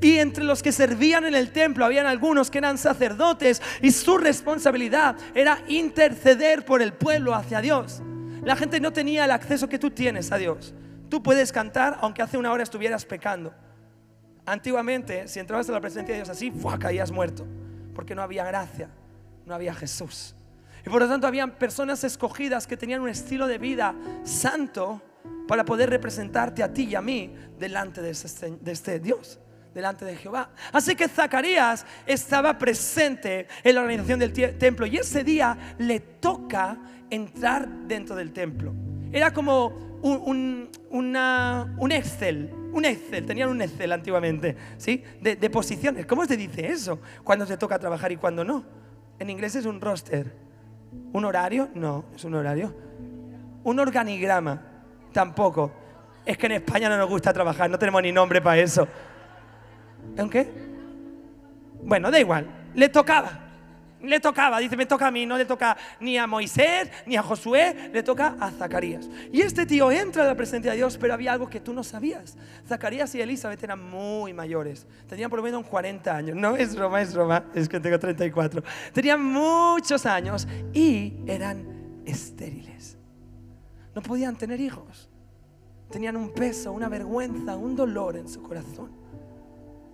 Y 0.00 0.16
entre 0.16 0.44
los 0.44 0.62
que 0.62 0.72
servían 0.72 1.26
en 1.26 1.34
el 1.34 1.50
templo 1.50 1.84
habían 1.84 2.06
algunos 2.06 2.50
que 2.50 2.58
eran 2.58 2.78
sacerdotes 2.78 3.60
y 3.82 3.90
su 3.90 4.16
responsabilidad 4.16 5.16
era 5.34 5.58
interceder 5.68 6.64
por 6.64 6.80
el 6.80 6.94
pueblo 6.94 7.34
hacia 7.34 7.60
Dios. 7.60 8.02
La 8.46 8.54
gente 8.54 8.78
no 8.78 8.92
tenía 8.92 9.24
el 9.24 9.32
acceso 9.32 9.68
que 9.68 9.76
tú 9.76 9.90
tienes 9.90 10.30
a 10.30 10.36
Dios. 10.36 10.72
Tú 11.08 11.20
puedes 11.20 11.50
cantar 11.50 11.98
aunque 12.00 12.22
hace 12.22 12.38
una 12.38 12.52
hora 12.52 12.62
estuvieras 12.62 13.04
pecando. 13.04 13.52
Antiguamente, 14.44 15.26
si 15.26 15.40
entrabas 15.40 15.68
a 15.68 15.72
la 15.72 15.80
presencia 15.80 16.14
de 16.14 16.20
Dios 16.20 16.28
así, 16.28 16.52
¡fua! 16.52 16.78
caías 16.78 17.10
muerto, 17.10 17.44
porque 17.92 18.14
no 18.14 18.22
había 18.22 18.44
gracia, 18.44 18.88
no 19.46 19.52
había 19.52 19.74
Jesús. 19.74 20.36
Y 20.86 20.88
por 20.88 21.02
lo 21.02 21.08
tanto 21.08 21.26
habían 21.26 21.58
personas 21.58 22.04
escogidas 22.04 22.68
que 22.68 22.76
tenían 22.76 23.00
un 23.00 23.08
estilo 23.08 23.48
de 23.48 23.58
vida 23.58 23.96
santo 24.22 25.02
para 25.48 25.64
poder 25.64 25.90
representarte 25.90 26.62
a 26.62 26.72
ti 26.72 26.84
y 26.84 26.94
a 26.94 27.00
mí 27.00 27.34
delante 27.58 28.00
de 28.00 28.10
este, 28.10 28.58
de 28.60 28.70
este 28.70 29.00
Dios 29.00 29.40
delante 29.74 30.06
de 30.06 30.16
Jehová. 30.16 30.48
Así 30.72 30.96
que 30.96 31.06
Zacarías 31.06 31.84
estaba 32.06 32.56
presente 32.56 33.46
en 33.62 33.74
la 33.74 33.82
organización 33.82 34.18
del 34.18 34.32
templo 34.32 34.86
y 34.86 34.96
ese 34.96 35.22
día 35.22 35.74
le 35.78 36.00
toca 36.00 36.78
entrar 37.10 37.68
dentro 37.86 38.16
del 38.16 38.32
templo. 38.32 38.72
Era 39.12 39.32
como 39.32 39.86
un, 40.02 40.68
un, 40.90 41.92
Excel, 41.92 42.50
un 42.72 42.84
Excel, 42.84 43.26
tenían 43.26 43.48
un 43.48 43.62
Excel 43.62 43.92
antiguamente, 43.92 44.56
¿sí? 44.76 45.02
De, 45.20 45.50
posiciones. 45.50 46.06
¿Cómo 46.06 46.24
se 46.26 46.36
dice 46.36 46.66
eso? 46.66 47.00
Cuando 47.24 47.46
te 47.46 47.56
toca 47.56 47.78
trabajar 47.78 48.12
y 48.12 48.16
cuando 48.16 48.44
no. 48.44 48.64
En 49.18 49.30
inglés 49.30 49.56
es 49.56 49.66
un 49.66 49.80
roster. 49.80 50.34
¿Un 51.12 51.24
horario? 51.24 51.68
No, 51.74 52.04
es 52.14 52.24
un 52.24 52.34
horario. 52.34 52.74
Un 53.64 53.78
organigrama. 53.78 54.62
tampoco. 55.12 55.72
Es 56.24 56.36
que 56.36 56.46
en 56.46 56.52
España 56.52 56.88
no 56.88 56.96
nos 56.96 57.08
gusta 57.08 57.32
trabajar, 57.32 57.70
no 57.70 57.78
tenemos 57.78 58.02
ni 58.02 58.12
nombre 58.12 58.40
para 58.40 58.60
eso. 58.60 58.86
¿En? 60.16 60.48
Bueno, 61.82 62.10
da 62.10 62.18
igual, 62.18 62.46
le 62.74 62.88
tocaba. 62.88 63.45
Le 64.02 64.20
tocaba, 64.20 64.58
dice, 64.58 64.76
me 64.76 64.84
toca 64.84 65.06
a 65.06 65.10
mí, 65.10 65.24
no 65.24 65.38
le 65.38 65.46
toca 65.46 65.76
ni 66.00 66.18
a 66.18 66.26
Moisés, 66.26 66.90
ni 67.06 67.16
a 67.16 67.22
Josué, 67.22 67.90
le 67.92 68.02
toca 68.02 68.36
a 68.38 68.50
Zacarías. 68.50 69.08
Y 69.32 69.40
este 69.40 69.64
tío 69.64 69.90
entra 69.90 70.22
a 70.22 70.26
la 70.26 70.34
presencia 70.34 70.72
de 70.72 70.76
Dios, 70.76 70.98
pero 70.98 71.14
había 71.14 71.32
algo 71.32 71.48
que 71.48 71.60
tú 71.60 71.72
no 71.72 71.82
sabías. 71.82 72.36
Zacarías 72.68 73.14
y 73.14 73.22
Elizabeth 73.22 73.62
eran 73.62 73.82
muy 73.82 74.34
mayores, 74.34 74.86
tenían 75.08 75.30
por 75.30 75.38
lo 75.38 75.42
menos 75.42 75.66
40 75.66 76.14
años. 76.14 76.36
No 76.36 76.56
es 76.56 76.76
Roma, 76.76 77.00
es 77.00 77.14
Roma, 77.14 77.44
es 77.54 77.68
que 77.68 77.80
tengo 77.80 77.98
34. 77.98 78.62
Tenían 78.92 79.24
muchos 79.24 80.04
años 80.04 80.46
y 80.74 81.14
eran 81.26 82.02
estériles. 82.04 82.98
No 83.94 84.02
podían 84.02 84.36
tener 84.36 84.60
hijos. 84.60 85.08
Tenían 85.90 86.16
un 86.16 86.34
peso, 86.34 86.72
una 86.72 86.90
vergüenza, 86.90 87.56
un 87.56 87.74
dolor 87.74 88.16
en 88.16 88.28
su 88.28 88.42
corazón. 88.42 88.90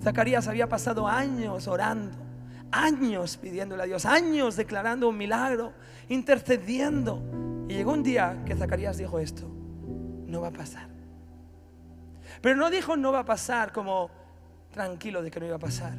Zacarías 0.02 0.48
había 0.48 0.68
pasado 0.68 1.06
años 1.06 1.68
orando 1.68 2.31
años 2.72 3.36
pidiéndole 3.36 3.82
a 3.84 3.86
Dios, 3.86 4.04
años 4.06 4.56
declarando 4.56 5.08
un 5.08 5.16
milagro, 5.16 5.72
intercediendo. 6.08 7.22
Y 7.68 7.74
llegó 7.74 7.92
un 7.92 8.02
día 8.02 8.42
que 8.44 8.56
Zacarías 8.56 8.98
dijo 8.98 9.18
esto, 9.18 9.48
no 10.26 10.40
va 10.40 10.48
a 10.48 10.52
pasar. 10.52 10.88
Pero 12.40 12.56
no 12.56 12.70
dijo 12.70 12.96
no 12.96 13.12
va 13.12 13.20
a 13.20 13.24
pasar 13.24 13.72
como 13.72 14.10
tranquilo 14.72 15.22
de 15.22 15.30
que 15.30 15.38
no 15.38 15.46
iba 15.46 15.56
a 15.56 15.60
pasar, 15.60 15.92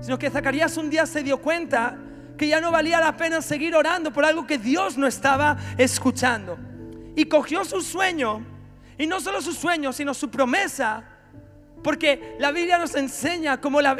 sino 0.00 0.18
que 0.18 0.30
Zacarías 0.30 0.76
un 0.76 0.90
día 0.90 1.06
se 1.06 1.22
dio 1.22 1.38
cuenta 1.40 1.98
que 2.36 2.48
ya 2.48 2.60
no 2.60 2.70
valía 2.70 3.00
la 3.00 3.16
pena 3.16 3.40
seguir 3.40 3.74
orando 3.74 4.12
por 4.12 4.24
algo 4.24 4.46
que 4.46 4.58
Dios 4.58 4.98
no 4.98 5.06
estaba 5.06 5.56
escuchando. 5.78 6.58
Y 7.16 7.24
cogió 7.26 7.64
su 7.64 7.80
sueño, 7.80 8.44
y 8.98 9.06
no 9.06 9.20
solo 9.20 9.40
su 9.40 9.52
sueño, 9.52 9.92
sino 9.92 10.14
su 10.14 10.30
promesa, 10.30 11.04
porque 11.84 12.34
la 12.40 12.50
Biblia 12.50 12.78
nos 12.78 12.96
enseña 12.96 13.60
cómo 13.60 13.80
la, 13.80 13.94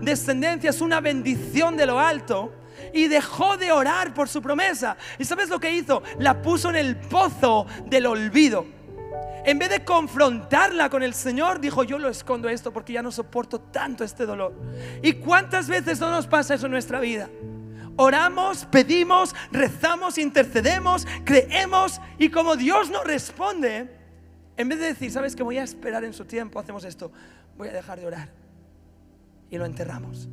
descendencia 0.00 0.70
es 0.70 0.80
una 0.80 1.00
bendición 1.00 1.76
de 1.76 1.86
lo 1.86 2.00
alto 2.00 2.52
y 2.94 3.06
dejó 3.06 3.58
de 3.58 3.70
orar 3.70 4.14
por 4.14 4.28
su 4.28 4.40
promesa. 4.40 4.96
¿Y 5.18 5.26
sabes 5.26 5.50
lo 5.50 5.60
que 5.60 5.70
hizo? 5.70 6.02
La 6.18 6.40
puso 6.40 6.70
en 6.70 6.76
el 6.76 6.96
pozo 6.96 7.66
del 7.84 8.06
olvido. 8.06 8.66
En 9.44 9.58
vez 9.58 9.68
de 9.68 9.84
confrontarla 9.84 10.88
con 10.88 11.02
el 11.02 11.14
Señor, 11.14 11.60
dijo, 11.60 11.84
yo 11.84 11.98
lo 11.98 12.08
escondo 12.08 12.48
esto 12.48 12.72
porque 12.72 12.94
ya 12.94 13.02
no 13.02 13.12
soporto 13.12 13.60
tanto 13.60 14.04
este 14.04 14.24
dolor. 14.24 14.54
¿Y 15.02 15.12
cuántas 15.14 15.68
veces 15.68 16.00
no 16.00 16.10
nos 16.10 16.26
pasa 16.26 16.54
eso 16.54 16.64
en 16.66 16.72
nuestra 16.72 16.98
vida? 16.98 17.28
Oramos, 17.96 18.64
pedimos, 18.64 19.34
rezamos, 19.52 20.16
intercedemos, 20.16 21.06
creemos 21.24 22.00
y 22.18 22.30
como 22.30 22.56
Dios 22.56 22.90
no 22.90 23.04
responde, 23.04 23.97
en 24.58 24.68
vez 24.68 24.80
de 24.80 24.86
decir, 24.86 25.10
¿sabes 25.12 25.36
que 25.36 25.44
voy 25.44 25.56
a 25.56 25.62
esperar 25.62 26.04
en 26.04 26.12
su 26.12 26.24
tiempo? 26.24 26.58
Hacemos 26.58 26.84
esto, 26.84 27.12
voy 27.56 27.68
a 27.68 27.72
dejar 27.72 28.00
de 28.00 28.06
orar. 28.06 28.28
Y 29.50 29.56
lo 29.56 29.64
enterramos. 29.64 30.28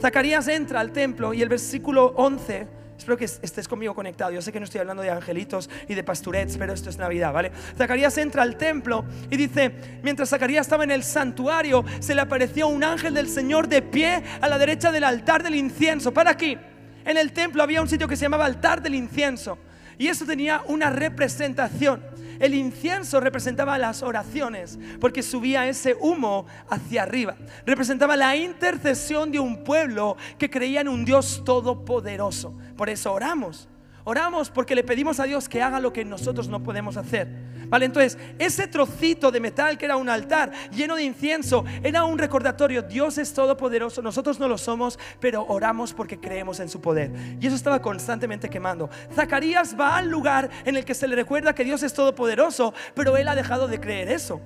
Zacarías 0.00 0.48
entra 0.48 0.80
al 0.80 0.92
templo 0.92 1.32
y 1.32 1.42
el 1.42 1.48
versículo 1.48 2.12
11, 2.16 2.66
espero 2.98 3.16
que 3.16 3.24
estés 3.24 3.68
conmigo 3.68 3.94
conectado, 3.94 4.32
yo 4.32 4.42
sé 4.42 4.50
que 4.50 4.58
no 4.58 4.64
estoy 4.64 4.80
hablando 4.80 5.04
de 5.04 5.10
angelitos 5.10 5.70
y 5.88 5.94
de 5.94 6.02
pasturets, 6.02 6.58
pero 6.58 6.72
esto 6.72 6.90
es 6.90 6.98
Navidad, 6.98 7.32
¿vale? 7.32 7.52
Zacarías 7.76 8.18
entra 8.18 8.42
al 8.42 8.56
templo 8.56 9.04
y 9.30 9.36
dice, 9.36 10.00
mientras 10.02 10.28
Zacarías 10.28 10.66
estaba 10.66 10.82
en 10.82 10.90
el 10.90 11.04
santuario, 11.04 11.84
se 12.00 12.16
le 12.16 12.22
apareció 12.22 12.66
un 12.66 12.82
ángel 12.82 13.14
del 13.14 13.28
Señor 13.28 13.68
de 13.68 13.80
pie 13.80 14.24
a 14.40 14.48
la 14.48 14.58
derecha 14.58 14.90
del 14.90 15.04
altar 15.04 15.44
del 15.44 15.54
incienso. 15.54 16.12
Para 16.12 16.32
aquí, 16.32 16.58
en 17.04 17.16
el 17.16 17.32
templo 17.32 17.62
había 17.62 17.80
un 17.80 17.88
sitio 17.88 18.08
que 18.08 18.16
se 18.16 18.24
llamaba 18.24 18.44
altar 18.44 18.82
del 18.82 18.96
incienso. 18.96 19.56
Y 19.98 20.08
eso 20.08 20.26
tenía 20.26 20.62
una 20.66 20.90
representación. 20.90 22.02
El 22.38 22.54
incienso 22.54 23.18
representaba 23.20 23.78
las 23.78 24.02
oraciones, 24.02 24.78
porque 25.00 25.22
subía 25.22 25.66
ese 25.68 25.96
humo 25.98 26.46
hacia 26.68 27.02
arriba. 27.02 27.36
Representaba 27.64 28.16
la 28.16 28.36
intercesión 28.36 29.32
de 29.32 29.38
un 29.38 29.64
pueblo 29.64 30.16
que 30.38 30.50
creía 30.50 30.82
en 30.82 30.88
un 30.88 31.04
Dios 31.04 31.42
todopoderoso. 31.44 32.54
Por 32.76 32.90
eso 32.90 33.12
oramos. 33.12 33.68
Oramos 34.08 34.50
porque 34.50 34.76
le 34.76 34.84
pedimos 34.84 35.18
a 35.18 35.24
Dios 35.24 35.48
que 35.48 35.60
haga 35.60 35.80
lo 35.80 35.92
que 35.92 36.04
nosotros 36.04 36.48
no 36.48 36.62
podemos 36.62 36.96
hacer. 36.96 37.26
Vale, 37.66 37.86
entonces 37.86 38.16
ese 38.38 38.68
trocito 38.68 39.32
de 39.32 39.40
metal 39.40 39.76
que 39.76 39.84
era 39.84 39.96
un 39.96 40.08
altar 40.08 40.52
lleno 40.70 40.94
de 40.94 41.02
incienso 41.02 41.64
era 41.82 42.04
un 42.04 42.16
recordatorio. 42.16 42.82
Dios 42.82 43.18
es 43.18 43.34
todopoderoso, 43.34 44.02
nosotros 44.02 44.38
no 44.38 44.46
lo 44.46 44.58
somos, 44.58 44.96
pero 45.18 45.44
oramos 45.48 45.92
porque 45.92 46.20
creemos 46.20 46.60
en 46.60 46.68
su 46.68 46.80
poder. 46.80 47.10
Y 47.40 47.48
eso 47.48 47.56
estaba 47.56 47.82
constantemente 47.82 48.48
quemando. 48.48 48.88
Zacarías 49.12 49.76
va 49.76 49.96
al 49.96 50.08
lugar 50.08 50.50
en 50.64 50.76
el 50.76 50.84
que 50.84 50.94
se 50.94 51.08
le 51.08 51.16
recuerda 51.16 51.52
que 51.52 51.64
Dios 51.64 51.82
es 51.82 51.92
todopoderoso, 51.92 52.74
pero 52.94 53.16
él 53.16 53.26
ha 53.26 53.34
dejado 53.34 53.66
de 53.66 53.80
creer 53.80 54.08
eso. 54.08 54.40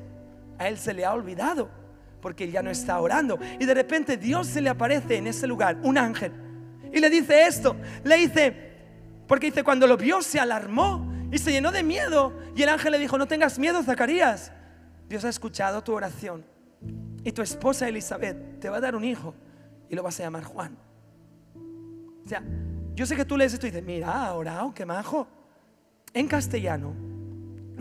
A 0.59 0.69
él 0.69 0.79
se 0.79 0.95
le 0.95 1.05
ha 1.05 1.13
olvidado 1.13 1.69
porque 2.23 2.51
ya 2.51 2.63
no 2.63 2.71
está 2.71 2.99
orando. 2.99 3.39
Y 3.59 3.67
de 3.67 3.75
repente 3.75 4.17
Dios 4.17 4.47
se 4.47 4.63
le 4.63 4.71
aparece 4.71 5.19
en 5.19 5.27
ese 5.27 5.47
lugar, 5.47 5.77
un 5.83 5.99
ángel, 5.99 6.33
y 6.93 6.99
le 6.99 7.11
dice 7.11 7.47
esto, 7.47 7.77
le 8.03 8.17
dice, 8.17 8.70
porque 9.31 9.47
dice, 9.47 9.63
cuando 9.63 9.87
lo 9.87 9.97
vio 9.97 10.23
se 10.23 10.41
alarmó 10.41 11.09
y 11.31 11.39
se 11.39 11.53
llenó 11.53 11.71
de 11.71 11.85
miedo. 11.85 12.37
Y 12.57 12.65
el 12.65 12.69
ángel 12.69 12.91
le 12.91 12.99
dijo, 12.99 13.17
no 13.17 13.29
tengas 13.29 13.61
miedo, 13.61 13.81
Zacarías. 13.81 14.51
Dios 15.09 15.25
ha 15.25 15.29
escuchado 15.29 15.85
tu 15.85 15.93
oración. 15.95 16.45
Y 17.23 17.31
tu 17.31 17.41
esposa 17.41 17.87
Elizabeth 17.89 18.59
te 18.59 18.69
va 18.69 18.79
a 18.79 18.81
dar 18.81 18.97
un 18.97 19.05
hijo 19.05 19.37
y 19.89 19.95
lo 19.95 20.03
vas 20.03 20.19
a 20.19 20.25
llamar 20.25 20.43
Juan. 20.43 20.77
O 21.55 22.29
sea, 22.29 22.43
yo 22.97 23.07
sé 23.07 23.15
que 23.15 23.25
tú 23.25 23.37
lees 23.37 23.55
esto 23.55 23.69
y 23.69 23.71
dices, 23.71 23.87
mira, 23.87 24.35
orado, 24.35 24.75
qué 24.75 24.85
majo. 24.85 25.29
En 26.13 26.27
castellano 26.27 26.93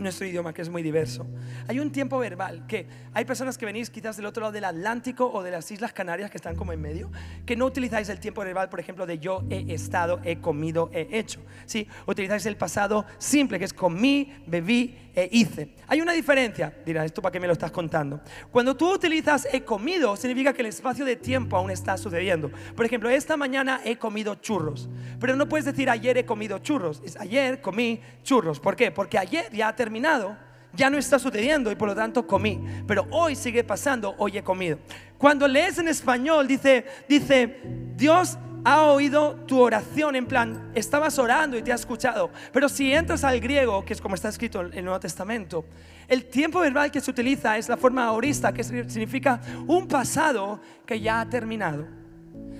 nuestro 0.00 0.26
idioma 0.26 0.52
que 0.52 0.62
es 0.62 0.68
muy 0.68 0.82
diverso. 0.82 1.26
Hay 1.68 1.78
un 1.78 1.92
tiempo 1.92 2.18
verbal 2.18 2.66
que 2.66 2.86
hay 3.12 3.24
personas 3.24 3.56
que 3.58 3.66
venís 3.66 3.90
quizás 3.90 4.16
del 4.16 4.26
otro 4.26 4.40
lado 4.42 4.52
del 4.52 4.64
Atlántico 4.64 5.30
o 5.30 5.42
de 5.42 5.50
las 5.50 5.70
Islas 5.70 5.92
Canarias 5.92 6.30
que 6.30 6.38
están 6.38 6.56
como 6.56 6.72
en 6.72 6.80
medio, 6.80 7.10
que 7.46 7.56
no 7.56 7.66
utilizáis 7.66 8.08
el 8.08 8.20
tiempo 8.20 8.42
verbal, 8.42 8.68
por 8.68 8.80
ejemplo, 8.80 9.06
de 9.06 9.18
yo 9.18 9.44
he 9.50 9.72
estado, 9.72 10.20
he 10.24 10.40
comido, 10.40 10.90
he 10.92 11.18
hecho. 11.18 11.40
¿sí? 11.66 11.86
Utilizáis 12.06 12.46
el 12.46 12.56
pasado 12.56 13.04
simple, 13.18 13.58
que 13.58 13.64
es 13.64 13.72
comí, 13.72 14.32
bebí 14.46 15.09
e 15.14 15.28
hice. 15.32 15.70
Hay 15.86 16.00
una 16.00 16.12
diferencia, 16.12 16.72
dirás, 16.84 17.06
¿esto 17.06 17.22
para 17.22 17.32
qué 17.32 17.40
me 17.40 17.46
lo 17.46 17.52
estás 17.52 17.70
contando? 17.70 18.20
Cuando 18.50 18.76
tú 18.76 18.92
utilizas 18.92 19.48
he 19.52 19.62
comido, 19.62 20.16
significa 20.16 20.52
que 20.52 20.62
el 20.62 20.66
espacio 20.66 21.04
de 21.04 21.16
tiempo 21.16 21.56
aún 21.56 21.70
está 21.70 21.96
sucediendo. 21.96 22.50
Por 22.76 22.86
ejemplo, 22.86 23.08
esta 23.10 23.36
mañana 23.36 23.80
he 23.84 23.96
comido 23.96 24.36
churros, 24.36 24.88
pero 25.18 25.36
no 25.36 25.48
puedes 25.48 25.64
decir 25.64 25.90
ayer 25.90 26.18
he 26.18 26.24
comido 26.24 26.58
churros, 26.58 27.02
es 27.04 27.16
ayer 27.16 27.60
comí 27.60 28.00
churros. 28.22 28.60
¿Por 28.60 28.76
qué? 28.76 28.90
Porque 28.90 29.18
ayer 29.18 29.50
ya 29.52 29.68
ha 29.68 29.76
terminado 29.76 30.36
ya 30.72 30.90
no 30.90 30.98
está 30.98 31.18
sucediendo 31.18 31.70
y 31.70 31.74
por 31.74 31.88
lo 31.88 31.94
tanto 31.94 32.26
comí. 32.26 32.60
Pero 32.86 33.06
hoy 33.10 33.34
sigue 33.34 33.64
pasando, 33.64 34.14
hoy 34.18 34.38
he 34.38 34.42
comido. 34.42 34.78
Cuando 35.18 35.46
lees 35.48 35.78
en 35.78 35.88
español 35.88 36.46
dice, 36.46 36.86
dice, 37.08 37.60
Dios 37.96 38.38
ha 38.64 38.82
oído 38.84 39.34
tu 39.46 39.60
oración, 39.60 40.16
en 40.16 40.26
plan, 40.26 40.70
estabas 40.74 41.18
orando 41.18 41.56
y 41.56 41.62
te 41.62 41.72
ha 41.72 41.74
escuchado. 41.74 42.30
Pero 42.52 42.68
si 42.68 42.92
entras 42.92 43.24
al 43.24 43.40
griego, 43.40 43.84
que 43.84 43.92
es 43.92 44.00
como 44.00 44.14
está 44.14 44.28
escrito 44.28 44.60
en 44.60 44.74
el 44.74 44.84
Nuevo 44.84 45.00
Testamento, 45.00 45.64
el 46.08 46.26
tiempo 46.26 46.60
verbal 46.60 46.90
que 46.90 47.00
se 47.00 47.10
utiliza 47.10 47.56
es 47.56 47.68
la 47.68 47.76
forma 47.76 48.04
ahorista, 48.04 48.52
que 48.52 48.64
significa 48.64 49.40
un 49.66 49.86
pasado 49.86 50.60
que 50.84 51.00
ya 51.00 51.20
ha 51.20 51.28
terminado. 51.28 51.86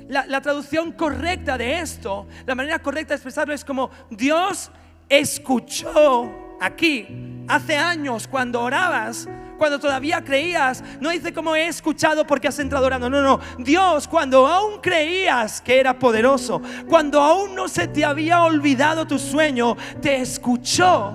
La 0.09 0.41
traducción 0.41 0.93
correcta 0.93 1.57
de 1.57 1.79
esto, 1.79 2.27
la 2.45 2.57
manera 2.57 2.81
correcta 2.81 3.15
de 3.15 3.17
expresarlo 3.17 3.55
es 3.55 3.65
como 3.65 3.91
Dios 4.11 4.73
escuchó 5.09 6.57
aquí 6.61 7.45
hace 7.49 7.77
años 7.77 8.27
cuando 8.27 8.61
orabas 8.61 9.29
cuando 9.61 9.79
todavía 9.79 10.25
creías. 10.25 10.83
No 11.01 11.11
dice 11.11 11.35
como 11.35 11.55
he 11.55 11.67
escuchado 11.67 12.27
porque 12.27 12.49
has 12.49 12.59
entrado 12.59 12.87
orando. 12.87 13.11
No, 13.11 13.21
no. 13.21 13.41
Dios, 13.59 14.09
cuando 14.09 14.47
aún 14.47 14.81
creías 14.81 15.61
que 15.61 15.79
era 15.79 15.99
poderoso, 15.99 16.63
cuando 16.89 17.21
aún 17.21 17.55
no 17.55 17.69
se 17.69 17.87
te 17.87 18.03
había 18.03 18.43
olvidado 18.43 19.07
tu 19.07 19.19
sueño, 19.19 19.77
te 20.01 20.17
escuchó. 20.17 21.15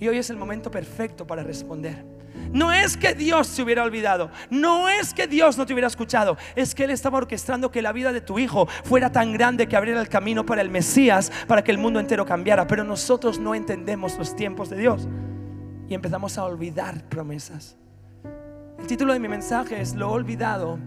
Y 0.00 0.08
hoy 0.08 0.18
es 0.18 0.30
el 0.30 0.36
momento 0.36 0.68
perfecto 0.68 1.24
para 1.24 1.44
responder. 1.44 2.04
No 2.52 2.72
es 2.72 2.96
que 2.96 3.14
Dios 3.14 3.46
se 3.46 3.62
hubiera 3.62 3.84
olvidado, 3.84 4.32
no 4.50 4.88
es 4.88 5.14
que 5.14 5.28
Dios 5.28 5.56
no 5.56 5.66
te 5.66 5.72
hubiera 5.72 5.86
escuchado, 5.86 6.36
es 6.56 6.74
que 6.74 6.82
Él 6.82 6.90
estaba 6.90 7.18
orquestando 7.18 7.70
que 7.70 7.82
la 7.82 7.92
vida 7.92 8.10
de 8.10 8.20
tu 8.20 8.40
hijo 8.40 8.66
fuera 8.82 9.12
tan 9.12 9.32
grande 9.32 9.68
que 9.68 9.76
abriera 9.76 10.00
el 10.00 10.08
camino 10.08 10.44
para 10.44 10.60
el 10.60 10.70
Mesías, 10.70 11.30
para 11.46 11.62
que 11.62 11.70
el 11.70 11.78
mundo 11.78 12.00
entero 12.00 12.26
cambiara. 12.26 12.66
Pero 12.66 12.82
nosotros 12.82 13.38
no 13.38 13.54
entendemos 13.54 14.18
los 14.18 14.34
tiempos 14.34 14.68
de 14.70 14.78
Dios 14.78 15.06
y 15.90 15.94
empezamos 15.94 16.38
a 16.38 16.44
olvidar 16.44 17.02
promesas. 17.08 17.76
El 18.78 18.86
título 18.86 19.12
de 19.12 19.18
mi 19.18 19.26
mensaje 19.26 19.80
es 19.80 19.96
Lo 19.96 20.12
olvidado 20.12 20.78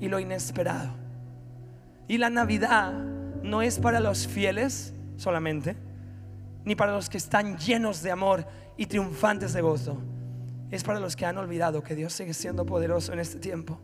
y 0.00 0.08
lo 0.08 0.20
inesperado. 0.20 0.90
Y 2.06 2.16
la 2.16 2.30
Navidad 2.30 2.92
no 3.42 3.60
es 3.60 3.80
para 3.80 3.98
los 3.98 4.28
fieles 4.28 4.94
solamente, 5.16 5.76
ni 6.64 6.76
para 6.76 6.92
los 6.92 7.10
que 7.10 7.18
están 7.18 7.58
llenos 7.58 8.02
de 8.02 8.12
amor 8.12 8.46
y 8.76 8.86
triunfantes 8.86 9.52
de 9.52 9.62
gozo. 9.62 9.98
Es 10.70 10.84
para 10.84 11.00
los 11.00 11.16
que 11.16 11.26
han 11.26 11.38
olvidado 11.38 11.82
que 11.82 11.96
Dios 11.96 12.12
sigue 12.12 12.32
siendo 12.32 12.64
poderoso 12.64 13.12
en 13.12 13.18
este 13.18 13.40
tiempo. 13.40 13.80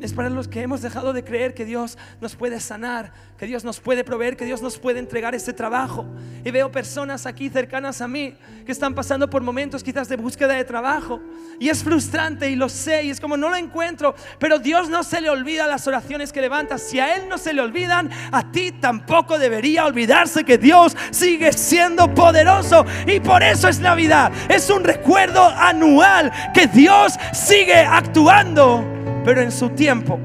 Es 0.00 0.14
para 0.14 0.30
los 0.30 0.48
que 0.48 0.62
hemos 0.62 0.80
dejado 0.80 1.12
de 1.12 1.24
creer 1.24 1.52
que 1.52 1.66
Dios 1.66 1.98
nos 2.18 2.36
puede 2.36 2.58
sanar, 2.58 3.12
que 3.36 3.46
Dios 3.46 3.64
nos 3.64 3.80
puede 3.80 4.02
proveer, 4.02 4.34
que 4.34 4.46
Dios 4.46 4.62
nos 4.62 4.78
puede 4.78 4.98
entregar 4.98 5.34
ese 5.34 5.52
trabajo. 5.52 6.06
Y 6.42 6.50
veo 6.50 6.72
personas 6.72 7.26
aquí 7.26 7.50
cercanas 7.50 8.00
a 8.00 8.08
mí 8.08 8.34
que 8.64 8.72
están 8.72 8.94
pasando 8.94 9.28
por 9.28 9.42
momentos 9.42 9.84
quizás 9.84 10.08
de 10.08 10.16
búsqueda 10.16 10.54
de 10.54 10.64
trabajo. 10.64 11.20
Y 11.60 11.68
es 11.68 11.84
frustrante 11.84 12.48
y 12.48 12.56
lo 12.56 12.70
sé, 12.70 13.04
y 13.04 13.10
es 13.10 13.20
como 13.20 13.36
no 13.36 13.50
lo 13.50 13.56
encuentro. 13.56 14.14
Pero 14.38 14.58
Dios 14.58 14.88
no 14.88 15.04
se 15.04 15.20
le 15.20 15.28
olvida 15.28 15.66
las 15.66 15.86
oraciones 15.86 16.32
que 16.32 16.40
levantas. 16.40 16.80
Si 16.80 16.98
a 16.98 17.16
Él 17.16 17.28
no 17.28 17.36
se 17.36 17.52
le 17.52 17.60
olvidan, 17.60 18.10
a 18.32 18.50
ti 18.50 18.72
tampoco 18.72 19.38
debería 19.38 19.84
olvidarse 19.84 20.44
que 20.44 20.56
Dios 20.56 20.96
sigue 21.10 21.52
siendo 21.52 22.12
poderoso. 22.14 22.86
Y 23.06 23.20
por 23.20 23.42
eso 23.42 23.68
es 23.68 23.80
Navidad. 23.80 24.32
Es 24.48 24.70
un 24.70 24.82
recuerdo 24.82 25.44
anual 25.44 26.32
que 26.54 26.68
Dios 26.68 27.12
sigue 27.34 27.76
actuando 27.76 28.93
pero 29.24 29.40
en 29.40 29.50
su 29.50 29.70
tiempo, 29.70 30.18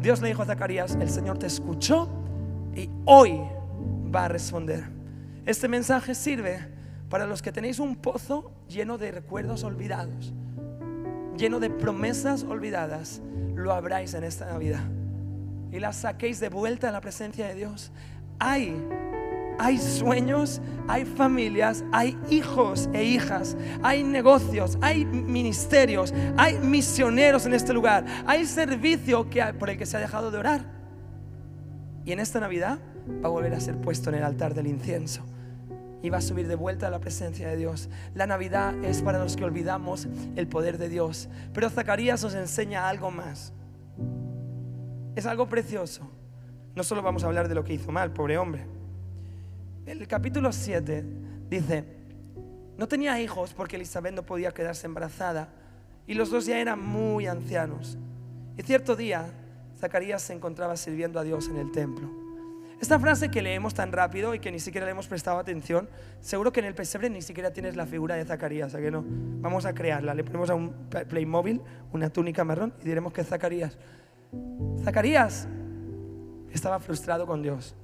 Dios 0.00 0.22
le 0.22 0.28
dijo 0.28 0.42
a 0.42 0.46
Zacarías, 0.46 0.96
el 1.00 1.10
Señor 1.10 1.38
te 1.38 1.46
escuchó 1.46 2.08
y 2.74 2.88
hoy 3.04 3.40
va 4.14 4.24
a 4.24 4.28
responder. 4.28 4.84
Este 5.44 5.68
mensaje 5.68 6.14
sirve 6.14 6.66
para 7.10 7.26
los 7.26 7.42
que 7.42 7.52
tenéis 7.52 7.78
un 7.78 7.96
pozo 7.96 8.50
lleno 8.68 8.96
de 8.96 9.12
recuerdos 9.12 9.62
olvidados, 9.62 10.32
lleno 11.36 11.60
de 11.60 11.68
promesas 11.68 12.44
olvidadas, 12.44 13.20
lo 13.54 13.72
abráis 13.72 14.14
en 14.14 14.24
esta 14.24 14.46
Navidad 14.46 14.82
y 15.72 15.80
las 15.80 15.96
saquéis 15.96 16.38
de 16.38 16.50
vuelta 16.50 16.90
a 16.90 16.92
la 16.92 17.00
presencia 17.00 17.48
de 17.48 17.54
Dios. 17.54 17.92
Hay 18.38 18.76
hay 19.58 19.78
sueños, 19.78 20.60
hay 20.88 21.04
familias, 21.04 21.84
hay 21.92 22.18
hijos 22.30 22.88
e 22.92 23.04
hijas, 23.04 23.56
hay 23.82 24.02
negocios, 24.02 24.78
hay 24.80 25.04
ministerios, 25.04 26.12
hay 26.36 26.58
misioneros 26.58 27.46
en 27.46 27.54
este 27.54 27.72
lugar, 27.72 28.04
hay 28.26 28.46
servicio 28.46 29.28
que, 29.28 29.42
por 29.58 29.70
el 29.70 29.78
que 29.78 29.86
se 29.86 29.96
ha 29.96 30.00
dejado 30.00 30.30
de 30.30 30.38
orar. 30.38 30.64
Y 32.04 32.12
en 32.12 32.20
esta 32.20 32.40
Navidad 32.40 32.78
va 33.22 33.28
a 33.28 33.30
volver 33.30 33.54
a 33.54 33.60
ser 33.60 33.76
puesto 33.76 34.10
en 34.10 34.16
el 34.16 34.24
altar 34.24 34.54
del 34.54 34.66
incienso 34.66 35.22
y 36.02 36.10
va 36.10 36.18
a 36.18 36.22
subir 36.22 36.48
de 36.48 36.56
vuelta 36.56 36.88
a 36.88 36.90
la 36.90 36.98
presencia 36.98 37.48
de 37.48 37.56
Dios. 37.56 37.88
La 38.14 38.26
Navidad 38.26 38.74
es 38.84 39.02
para 39.02 39.20
los 39.20 39.36
que 39.36 39.44
olvidamos 39.44 40.08
el 40.34 40.48
poder 40.48 40.78
de 40.78 40.88
Dios. 40.88 41.28
Pero 41.54 41.70
Zacarías 41.70 42.24
nos 42.24 42.34
enseña 42.34 42.88
algo 42.88 43.12
más. 43.12 43.52
Es 45.14 45.26
algo 45.26 45.48
precioso. 45.48 46.10
No 46.74 46.82
solo 46.82 47.02
vamos 47.02 47.22
a 47.22 47.28
hablar 47.28 47.48
de 47.48 47.54
lo 47.54 47.62
que 47.62 47.74
hizo 47.74 47.92
mal, 47.92 48.12
pobre 48.12 48.36
hombre 48.36 48.81
el 49.86 50.06
capítulo 50.06 50.52
7 50.52 51.04
dice, 51.48 51.84
no 52.78 52.88
tenía 52.88 53.20
hijos 53.20 53.54
porque 53.54 53.76
Elizabeth 53.76 54.14
no 54.14 54.24
podía 54.24 54.52
quedarse 54.52 54.86
embarazada 54.86 55.48
y 56.06 56.14
los 56.14 56.30
dos 56.30 56.46
ya 56.46 56.58
eran 56.58 56.84
muy 56.84 57.26
ancianos. 57.26 57.98
Y 58.56 58.62
cierto 58.62 58.96
día, 58.96 59.26
Zacarías 59.78 60.22
se 60.22 60.32
encontraba 60.32 60.76
sirviendo 60.76 61.18
a 61.18 61.24
Dios 61.24 61.48
en 61.48 61.56
el 61.56 61.72
templo. 61.72 62.10
Esta 62.80 62.98
frase 62.98 63.30
que 63.30 63.42
leemos 63.42 63.74
tan 63.74 63.92
rápido 63.92 64.34
y 64.34 64.40
que 64.40 64.50
ni 64.50 64.58
siquiera 64.58 64.84
le 64.84 64.90
hemos 64.90 65.06
prestado 65.06 65.38
atención, 65.38 65.88
seguro 66.20 66.52
que 66.52 66.58
en 66.58 66.66
el 66.66 66.74
pesebre 66.74 67.08
ni 67.10 67.22
siquiera 67.22 67.52
tienes 67.52 67.76
la 67.76 67.86
figura 67.86 68.16
de 68.16 68.24
Zacarías, 68.24 68.74
¿a 68.74 68.80
que 68.80 68.90
no? 68.90 69.04
Vamos 69.06 69.66
a 69.66 69.72
crearla, 69.72 70.14
le 70.14 70.24
ponemos 70.24 70.50
a 70.50 70.56
un 70.56 70.72
Playmobil 71.08 71.60
una 71.92 72.10
túnica 72.10 72.42
marrón 72.42 72.74
y 72.82 72.86
diremos 72.86 73.12
que 73.12 73.22
Zacarías. 73.22 73.78
Zacarías 74.82 75.46
estaba 76.52 76.80
frustrado 76.80 77.24
con 77.24 77.42
Dios. 77.42 77.76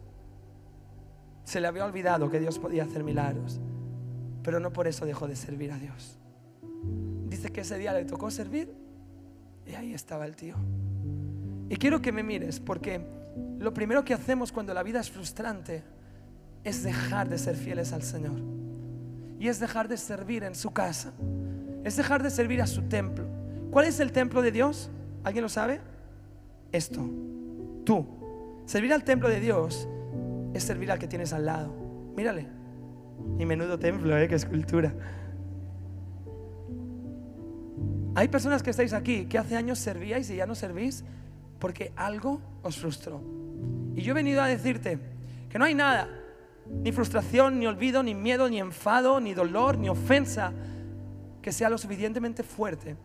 Se 1.48 1.62
le 1.62 1.66
había 1.66 1.86
olvidado 1.86 2.30
que 2.30 2.38
Dios 2.38 2.58
podía 2.58 2.82
hacer 2.82 3.02
milagros, 3.02 3.58
pero 4.42 4.60
no 4.60 4.70
por 4.70 4.86
eso 4.86 5.06
dejó 5.06 5.26
de 5.26 5.34
servir 5.34 5.72
a 5.72 5.78
Dios. 5.78 6.18
Dice 7.26 7.48
que 7.48 7.62
ese 7.62 7.78
día 7.78 7.94
le 7.94 8.04
tocó 8.04 8.30
servir 8.30 8.70
y 9.66 9.74
ahí 9.74 9.94
estaba 9.94 10.26
el 10.26 10.36
tío. 10.36 10.56
Y 11.70 11.76
quiero 11.76 12.02
que 12.02 12.12
me 12.12 12.22
mires 12.22 12.60
porque 12.60 13.00
lo 13.58 13.72
primero 13.72 14.04
que 14.04 14.12
hacemos 14.12 14.52
cuando 14.52 14.74
la 14.74 14.82
vida 14.82 15.00
es 15.00 15.10
frustrante 15.10 15.82
es 16.64 16.82
dejar 16.82 17.30
de 17.30 17.38
ser 17.38 17.56
fieles 17.56 17.94
al 17.94 18.02
Señor. 18.02 18.38
Y 19.40 19.48
es 19.48 19.58
dejar 19.58 19.88
de 19.88 19.96
servir 19.96 20.44
en 20.44 20.54
su 20.54 20.70
casa. 20.72 21.14
Es 21.82 21.96
dejar 21.96 22.22
de 22.22 22.28
servir 22.28 22.60
a 22.60 22.66
su 22.66 22.82
templo. 22.90 23.24
¿Cuál 23.70 23.86
es 23.86 24.00
el 24.00 24.12
templo 24.12 24.42
de 24.42 24.52
Dios? 24.52 24.90
¿Alguien 25.24 25.44
lo 25.44 25.48
sabe? 25.48 25.80
Esto. 26.72 27.08
Tú. 27.86 28.06
Servir 28.66 28.92
al 28.92 29.02
templo 29.02 29.30
de 29.30 29.40
Dios 29.40 29.88
es 30.54 30.62
servir 30.64 30.90
al 30.90 30.98
que 30.98 31.08
tienes 31.08 31.32
al 31.32 31.46
lado. 31.46 31.72
Mírale. 32.16 32.46
Y 33.38 33.44
menudo 33.44 33.78
templo, 33.78 34.16
¿eh? 34.16 34.28
Qué 34.28 34.34
escultura. 34.34 34.94
Hay 38.14 38.28
personas 38.28 38.62
que 38.62 38.70
estáis 38.70 38.92
aquí 38.92 39.26
que 39.26 39.38
hace 39.38 39.56
años 39.56 39.78
servíais 39.78 40.28
y 40.30 40.36
ya 40.36 40.46
no 40.46 40.54
servís 40.54 41.04
porque 41.58 41.92
algo 41.96 42.40
os 42.62 42.76
frustró. 42.76 43.20
Y 43.94 44.02
yo 44.02 44.12
he 44.12 44.14
venido 44.14 44.42
a 44.42 44.46
decirte 44.46 44.98
que 45.48 45.58
no 45.58 45.64
hay 45.64 45.74
nada, 45.74 46.08
ni 46.82 46.92
frustración, 46.92 47.58
ni 47.58 47.66
olvido, 47.66 48.02
ni 48.02 48.14
miedo, 48.14 48.48
ni 48.48 48.58
enfado, 48.58 49.20
ni 49.20 49.34
dolor, 49.34 49.78
ni 49.78 49.88
ofensa, 49.88 50.52
que 51.42 51.52
sea 51.52 51.70
lo 51.70 51.78
suficientemente 51.78 52.42
fuerte 52.42 52.96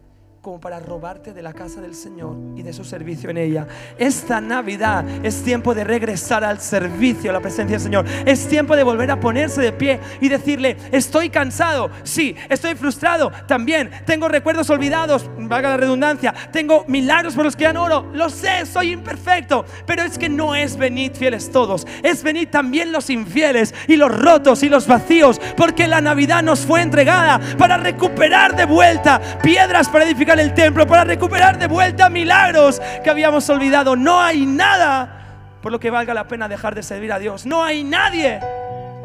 como 0.44 0.60
para 0.60 0.78
robarte 0.78 1.32
de 1.32 1.42
la 1.42 1.54
casa 1.54 1.80
del 1.80 1.96
Señor 1.96 2.36
y 2.58 2.64
de 2.64 2.74
su 2.74 2.84
servicio 2.84 3.30
en 3.30 3.38
ella. 3.38 3.66
Esta 3.98 4.42
Navidad 4.42 5.06
es 5.24 5.42
tiempo 5.42 5.74
de 5.74 5.86
regresar 5.86 6.44
al 6.44 6.60
servicio, 6.60 7.30
a 7.30 7.34
la 7.34 7.40
presencia 7.40 7.78
del 7.78 7.84
Señor. 7.84 8.06
Es 8.26 8.50
tiempo 8.50 8.76
de 8.76 8.84
volver 8.84 9.10
a 9.10 9.22
ponerse 9.22 9.62
de 9.62 9.72
pie 9.72 10.02
y 10.20 10.28
decirle, 10.28 10.76
estoy 10.92 11.30
cansado, 11.30 11.90
sí, 12.04 12.36
estoy 12.50 12.76
frustrado 12.76 13.32
también, 13.48 13.90
tengo 14.06 14.28
recuerdos 14.28 14.70
olvidados, 14.70 15.30
valga 15.38 15.70
la 15.70 15.78
redundancia, 15.78 16.34
tengo 16.52 16.84
milagros 16.90 17.36
por 17.36 17.46
los 17.46 17.56
que 17.56 17.66
han 17.66 17.78
oro, 17.78 18.10
lo 18.14 18.30
sé, 18.30 18.66
soy 18.66 18.92
imperfecto, 18.92 19.64
pero 19.86 20.04
es 20.04 20.18
que 20.18 20.28
no 20.28 20.56
es 20.56 20.76
venid 20.76 21.14
fieles 21.14 21.52
todos, 21.52 21.88
es 22.04 22.22
venid 22.22 22.50
también 22.50 22.92
los 22.92 23.10
infieles 23.10 23.74
y 23.88 23.96
los 23.96 24.14
rotos 24.14 24.62
y 24.64 24.68
los 24.68 24.88
vacíos, 24.88 25.40
porque 25.56 25.88
la 25.88 26.02
Navidad 26.02 26.44
nos 26.44 26.66
fue 26.66 26.82
entregada 26.82 27.40
para 27.58 27.78
recuperar 27.78 28.58
de 28.58 28.66
vuelta 28.66 29.22
piedras 29.42 29.88
para 29.88 30.04
edificar 30.04 30.33
el 30.40 30.54
templo, 30.54 30.88
para 30.88 31.04
recuperar 31.04 31.58
de 31.58 31.68
vuelta 31.68 32.10
milagros 32.10 32.82
que 33.04 33.10
habíamos 33.10 33.50
olvidado. 33.50 33.96
No 33.96 34.20
hay 34.20 34.46
nada 34.46 35.58
por 35.62 35.72
lo 35.72 35.80
que 35.80 35.90
valga 35.90 36.14
la 36.14 36.28
pena 36.28 36.48
dejar 36.48 36.76
de 36.76 36.84
servir 36.84 37.12
a 37.12 37.20
Dios. 37.20 37.46
No 37.46 37.64
hay 37.64 37.84
nadie, 37.84 38.40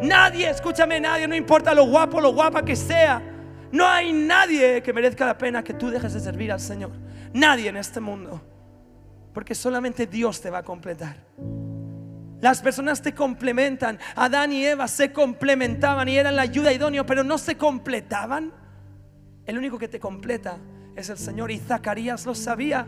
nadie, 0.03 0.51
escúchame, 0.51 1.01
nadie, 1.01 1.29
no 1.29 1.37
importa 1.37 1.75
lo 1.75 1.85
guapo, 1.85 2.21
lo 2.21 2.33
guapa 2.33 2.65
que 2.65 2.77
sea. 2.77 3.23
No 3.71 3.87
hay 3.87 4.13
nadie 4.13 4.83
que 4.83 4.93
merezca 4.93 5.27
la 5.27 5.37
pena 5.37 5.63
que 5.63 5.75
tú 5.75 5.91
dejes 5.91 6.15
de 6.15 6.21
servir 6.21 6.51
al 6.51 6.61
Señor. 6.61 6.91
Nadie 7.33 7.69
en 7.69 7.77
este 7.77 8.01
mundo. 8.01 8.41
Porque 9.33 9.55
solamente 9.55 10.07
Dios 10.07 10.41
te 10.41 10.51
va 10.51 10.59
a 10.59 10.63
completar. 10.63 11.17
Las 12.41 12.63
personas 12.63 13.03
te 13.03 13.15
complementan. 13.15 13.99
Adán 14.17 14.53
y 14.53 14.65
Eva 14.65 14.89
se 14.89 15.13
complementaban 15.13 16.09
y 16.09 16.17
eran 16.17 16.37
la 16.37 16.43
ayuda 16.43 16.73
idónea, 16.73 17.05
pero 17.05 17.25
no 17.25 17.37
se 17.37 17.57
completaban. 17.57 18.53
El 19.45 19.59
único 19.59 19.79
que 19.79 19.89
te 19.89 20.01
completa 20.01 20.59
es 20.99 21.09
el 21.11 21.19
Señor. 21.19 21.51
Y 21.51 21.59
Zacarías 21.59 22.27
lo 22.27 22.35
sabía. 22.35 22.87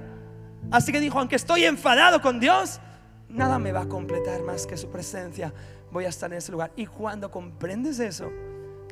Así 0.70 0.92
que 0.92 1.00
dijo, 1.00 1.18
aunque 1.18 1.36
estoy 1.36 1.64
enfadado 1.64 2.20
con 2.20 2.40
Dios, 2.40 2.80
nada 3.28 3.58
me 3.58 3.72
va 3.72 3.82
a 3.82 3.88
completar 3.88 4.42
más 4.42 4.66
que 4.66 4.76
su 4.76 4.90
presencia. 4.90 5.52
Voy 5.90 6.04
a 6.04 6.08
estar 6.08 6.30
en 6.30 6.38
ese 6.38 6.52
lugar. 6.52 6.72
Y 6.76 6.86
cuando 6.86 7.30
comprendes 7.30 7.98
eso, 7.98 8.30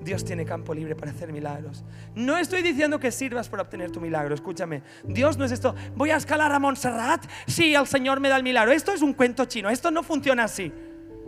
Dios 0.02 0.24
tiene 0.24 0.44
campo 0.44 0.74
libre 0.74 0.94
para 0.94 1.10
hacer 1.10 1.32
milagros. 1.32 1.84
No 2.14 2.38
estoy 2.38 2.62
diciendo 2.62 2.98
que 3.00 3.10
sirvas 3.10 3.48
para 3.48 3.62
obtener 3.62 3.90
tu 3.90 4.00
milagro, 4.00 4.34
escúchame. 4.34 4.82
Dios 5.04 5.36
no 5.36 5.44
es 5.44 5.52
esto, 5.52 5.74
voy 5.96 6.10
a 6.10 6.16
escalar 6.16 6.52
a 6.52 6.58
Montserrat 6.58 7.24
si 7.46 7.74
el 7.74 7.86
Señor 7.86 8.20
me 8.20 8.28
da 8.28 8.36
el 8.36 8.42
milagro. 8.42 8.72
Esto 8.72 8.92
es 8.92 9.02
un 9.02 9.12
cuento 9.12 9.44
chino, 9.44 9.70
esto 9.70 9.90
no 9.90 10.02
funciona 10.02 10.44
así. 10.44 10.72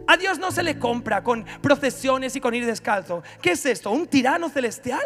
A 0.07 0.17
Dios 0.17 0.39
no 0.39 0.51
se 0.51 0.63
le 0.63 0.79
compra 0.79 1.23
con 1.23 1.45
procesiones 1.61 2.35
y 2.35 2.41
con 2.41 2.55
ir 2.55 2.67
descalzo. 2.67 3.23
¿Qué 3.41 3.53
es 3.53 3.67
esto? 3.67 3.91
¿Un 3.91 4.07
tirano 4.07 4.49
celestial? 4.49 5.03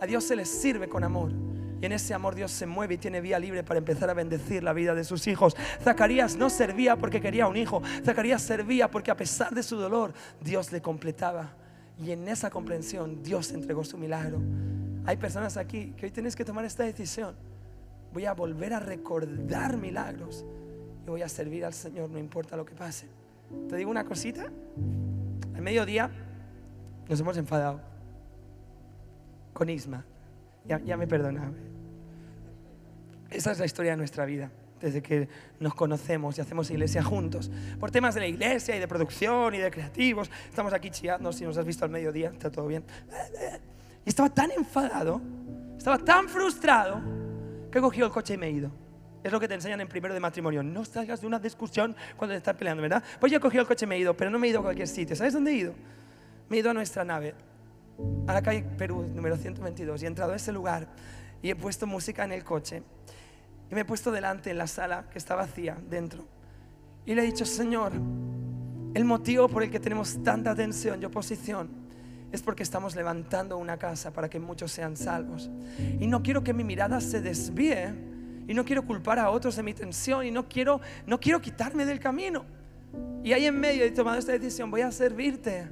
A 0.00 0.06
Dios 0.06 0.24
se 0.24 0.36
le 0.36 0.44
sirve 0.44 0.88
con 0.88 1.04
amor. 1.04 1.32
Y 1.82 1.86
en 1.86 1.90
ese 1.90 2.14
amor 2.14 2.36
Dios 2.36 2.52
se 2.52 2.64
mueve 2.64 2.94
y 2.94 2.98
tiene 2.98 3.20
vía 3.20 3.40
libre 3.40 3.64
para 3.64 3.78
empezar 3.78 4.08
a 4.08 4.14
bendecir 4.14 4.62
la 4.62 4.72
vida 4.72 4.94
de 4.94 5.02
sus 5.02 5.26
hijos. 5.26 5.56
Zacarías 5.82 6.36
no 6.36 6.48
servía 6.48 6.94
porque 6.94 7.20
quería 7.20 7.48
un 7.48 7.56
hijo. 7.56 7.82
Zacarías 8.04 8.40
servía 8.40 8.88
porque 8.88 9.10
a 9.10 9.16
pesar 9.16 9.52
de 9.52 9.64
su 9.64 9.76
dolor, 9.76 10.14
Dios 10.40 10.70
le 10.70 10.80
completaba. 10.80 11.50
Y 12.00 12.12
en 12.12 12.28
esa 12.28 12.50
comprensión 12.50 13.24
Dios 13.24 13.50
entregó 13.50 13.82
su 13.82 13.98
milagro. 13.98 14.40
Hay 15.06 15.16
personas 15.16 15.56
aquí 15.56 15.92
que 15.96 16.06
hoy 16.06 16.12
tienes 16.12 16.36
que 16.36 16.44
tomar 16.44 16.64
esta 16.64 16.84
decisión. 16.84 17.34
Voy 18.12 18.26
a 18.26 18.32
volver 18.32 18.74
a 18.74 18.78
recordar 18.78 19.76
milagros 19.76 20.44
y 21.04 21.10
voy 21.10 21.22
a 21.22 21.28
servir 21.28 21.64
al 21.64 21.74
Señor, 21.74 22.10
no 22.10 22.18
importa 22.20 22.56
lo 22.56 22.64
que 22.64 22.76
pase. 22.76 23.08
Te 23.68 23.74
digo 23.74 23.90
una 23.90 24.04
cosita. 24.04 24.46
Al 25.52 25.62
mediodía 25.62 26.12
nos 27.08 27.18
hemos 27.18 27.36
enfadado 27.36 27.80
con 29.52 29.68
Isma. 29.68 30.04
Ya, 30.66 30.96
me 30.96 31.06
perdonaba. 31.06 31.52
Esa 33.30 33.52
es 33.52 33.58
la 33.58 33.64
historia 33.64 33.92
de 33.92 33.96
nuestra 33.96 34.24
vida, 34.24 34.50
desde 34.80 35.02
que 35.02 35.28
nos 35.58 35.74
conocemos 35.74 36.36
y 36.38 36.40
hacemos 36.40 36.70
iglesia 36.70 37.02
juntos. 37.02 37.50
Por 37.80 37.90
temas 37.90 38.14
de 38.14 38.20
la 38.20 38.26
iglesia 38.26 38.76
y 38.76 38.78
de 38.78 38.86
producción 38.86 39.54
y 39.54 39.58
de 39.58 39.70
creativos, 39.70 40.30
estamos 40.48 40.72
aquí 40.72 40.90
chillando, 40.90 41.32
si 41.32 41.44
nos 41.44 41.56
has 41.56 41.64
visto 41.64 41.84
al 41.84 41.90
mediodía, 41.90 42.30
está 42.30 42.50
todo 42.50 42.66
bien. 42.66 42.84
Y 44.04 44.08
estaba 44.08 44.28
tan 44.28 44.50
enfadado, 44.50 45.20
estaba 45.76 45.98
tan 45.98 46.28
frustrado, 46.28 47.00
que 47.70 47.78
he 47.78 47.80
cogido 47.80 48.06
el 48.06 48.12
coche 48.12 48.34
y 48.34 48.36
me 48.36 48.48
he 48.48 48.50
ido. 48.50 48.70
Es 49.24 49.32
lo 49.32 49.40
que 49.40 49.48
te 49.48 49.54
enseñan 49.54 49.80
en 49.80 49.88
primero 49.88 50.12
de 50.12 50.20
matrimonio. 50.20 50.62
No 50.62 50.84
salgas 50.84 51.20
de 51.20 51.26
una 51.26 51.38
discusión 51.38 51.96
cuando 52.16 52.34
te 52.34 52.38
estás 52.38 52.56
peleando, 52.56 52.82
¿verdad? 52.82 53.02
Pues 53.20 53.30
yo 53.30 53.38
he 53.38 53.40
cogido 53.40 53.62
el 53.62 53.68
coche 53.68 53.86
y 53.86 53.88
me 53.88 53.96
he 53.96 54.00
ido, 54.00 54.16
pero 54.16 54.30
no 54.30 54.38
me 54.38 54.48
he 54.48 54.50
ido 54.50 54.60
a 54.60 54.62
cualquier 54.62 54.88
sitio. 54.88 55.16
¿Sabes 55.16 55.32
dónde 55.32 55.52
he 55.52 55.54
ido? 55.54 55.74
Me 56.48 56.56
he 56.56 56.60
ido 56.60 56.70
a 56.70 56.74
nuestra 56.74 57.04
nave, 57.04 57.34
a 58.26 58.32
la 58.32 58.42
calle 58.42 58.64
Perú, 58.76 59.04
número 59.14 59.36
122, 59.36 60.02
y 60.02 60.04
he 60.04 60.08
entrado 60.08 60.32
a 60.32 60.36
ese 60.36 60.52
lugar 60.52 60.88
y 61.42 61.50
he 61.50 61.56
puesto 61.56 61.86
música 61.86 62.24
en 62.24 62.32
el 62.32 62.44
coche. 62.44 62.82
Y 63.70 63.74
me 63.74 63.82
he 63.82 63.84
puesto 63.84 64.10
delante 64.10 64.50
en 64.50 64.58
la 64.58 64.66
sala 64.66 65.08
que 65.10 65.18
está 65.18 65.34
vacía, 65.34 65.78
dentro. 65.88 66.24
Y 67.04 67.14
le 67.14 67.22
he 67.22 67.26
dicho, 67.26 67.44
Señor, 67.44 67.92
el 68.94 69.04
motivo 69.04 69.48
por 69.48 69.62
el 69.62 69.70
que 69.70 69.80
tenemos 69.80 70.22
tanta 70.22 70.54
tensión 70.54 71.00
y 71.02 71.04
oposición 71.04 71.70
es 72.30 72.42
porque 72.42 72.62
estamos 72.62 72.94
levantando 72.96 73.58
una 73.58 73.76
casa 73.76 74.12
para 74.12 74.28
que 74.28 74.38
muchos 74.38 74.72
sean 74.72 74.96
salvos. 74.96 75.50
Y 76.00 76.06
no 76.06 76.22
quiero 76.22 76.42
que 76.42 76.52
mi 76.52 76.64
mirada 76.64 77.00
se 77.00 77.20
desvíe 77.20 77.94
y 78.46 78.54
no 78.54 78.64
quiero 78.64 78.86
culpar 78.86 79.18
a 79.18 79.30
otros 79.30 79.56
de 79.56 79.62
mi 79.62 79.74
tensión 79.74 80.24
y 80.24 80.30
no 80.30 80.48
quiero, 80.48 80.80
no 81.06 81.20
quiero 81.20 81.40
quitarme 81.40 81.84
del 81.84 82.00
camino. 82.00 82.44
Y 83.24 83.32
ahí 83.32 83.46
en 83.46 83.58
medio 83.58 83.84
he 83.84 83.90
tomado 83.90 84.18
esta 84.18 84.32
decisión, 84.32 84.70
voy 84.70 84.80
a 84.80 84.90
servirte 84.90 85.68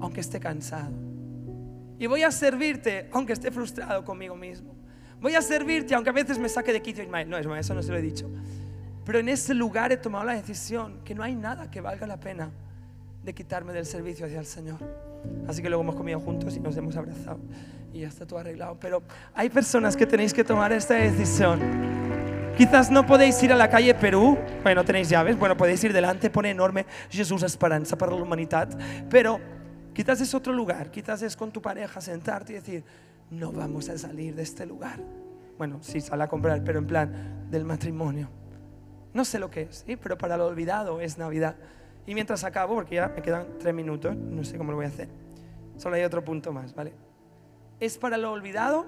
aunque 0.00 0.20
esté 0.20 0.40
cansado. 0.40 1.09
Y 2.00 2.06
voy 2.06 2.22
a 2.22 2.32
servirte 2.32 3.10
aunque 3.12 3.34
esté 3.34 3.50
frustrado 3.50 4.02
conmigo 4.06 4.34
mismo. 4.34 4.74
Voy 5.20 5.34
a 5.34 5.42
servirte 5.42 5.94
aunque 5.94 6.08
a 6.08 6.14
veces 6.14 6.38
me 6.38 6.48
saque 6.48 6.72
de 6.72 6.80
quicio. 6.80 7.06
No, 7.26 7.56
eso 7.56 7.74
no 7.74 7.82
se 7.82 7.92
lo 7.92 7.98
he 7.98 8.02
dicho. 8.02 8.28
Pero 9.04 9.18
en 9.18 9.28
ese 9.28 9.52
lugar 9.52 9.92
he 9.92 9.98
tomado 9.98 10.24
la 10.24 10.32
decisión 10.32 11.00
que 11.04 11.14
no 11.14 11.22
hay 11.22 11.34
nada 11.34 11.70
que 11.70 11.82
valga 11.82 12.06
la 12.06 12.18
pena 12.18 12.50
de 13.22 13.34
quitarme 13.34 13.74
del 13.74 13.84
servicio 13.84 14.24
hacia 14.24 14.40
el 14.40 14.46
Señor. 14.46 14.78
Así 15.46 15.60
que 15.60 15.68
luego 15.68 15.82
hemos 15.82 15.94
comido 15.94 16.18
juntos 16.20 16.56
y 16.56 16.60
nos 16.60 16.74
hemos 16.78 16.96
abrazado 16.96 17.38
y 17.92 18.00
ya 18.00 18.08
está 18.08 18.26
todo 18.26 18.38
arreglado. 18.38 18.78
Pero 18.80 19.02
hay 19.34 19.50
personas 19.50 19.94
que 19.94 20.06
tenéis 20.06 20.32
que 20.32 20.42
tomar 20.42 20.72
esta 20.72 20.94
decisión. 20.94 21.60
Quizás 22.56 22.90
no 22.90 23.06
podéis 23.06 23.42
ir 23.42 23.52
a 23.52 23.56
la 23.56 23.68
calle 23.68 23.94
Perú, 23.94 24.38
bueno, 24.62 24.86
tenéis 24.86 25.10
llaves, 25.10 25.38
bueno, 25.38 25.54
podéis 25.54 25.84
ir 25.84 25.92
delante, 25.92 26.30
pone 26.30 26.48
enorme 26.48 26.86
Jesús 27.10 27.42
Esperanza 27.42 27.96
para 27.98 28.12
la 28.12 28.22
humanidad, 28.22 28.68
pero 29.10 29.59
quizás 29.94 30.20
es 30.20 30.34
otro 30.34 30.52
lugar, 30.52 30.90
quizás 30.90 31.22
es 31.22 31.36
con 31.36 31.50
tu 31.50 31.60
pareja 31.62 32.00
sentarte 32.00 32.52
y 32.52 32.56
decir, 32.56 32.84
no 33.30 33.52
vamos 33.52 33.88
a 33.88 33.98
salir 33.98 34.34
de 34.34 34.42
este 34.42 34.66
lugar. 34.66 35.00
Bueno, 35.58 35.78
sí, 35.82 36.00
sal 36.00 36.20
a 36.22 36.28
comprar, 36.28 36.64
pero 36.64 36.78
en 36.78 36.86
plan 36.86 37.46
del 37.50 37.64
matrimonio. 37.64 38.28
No 39.12 39.24
sé 39.24 39.38
lo 39.38 39.50
que 39.50 39.62
es, 39.62 39.84
¿sí? 39.86 39.96
pero 39.96 40.16
para 40.16 40.36
lo 40.36 40.46
olvidado 40.46 41.00
es 41.00 41.18
Navidad. 41.18 41.56
Y 42.06 42.14
mientras 42.14 42.44
acabo, 42.44 42.74
porque 42.74 42.96
ya 42.96 43.08
me 43.08 43.22
quedan 43.22 43.46
tres 43.58 43.74
minutos, 43.74 44.16
no 44.16 44.44
sé 44.44 44.56
cómo 44.56 44.70
lo 44.72 44.76
voy 44.76 44.86
a 44.86 44.88
hacer. 44.88 45.08
Solo 45.76 45.96
hay 45.96 46.04
otro 46.04 46.24
punto 46.24 46.52
más, 46.52 46.74
¿vale? 46.74 46.92
Es 47.78 47.98
para 47.98 48.16
lo 48.16 48.32
olvidado, 48.32 48.86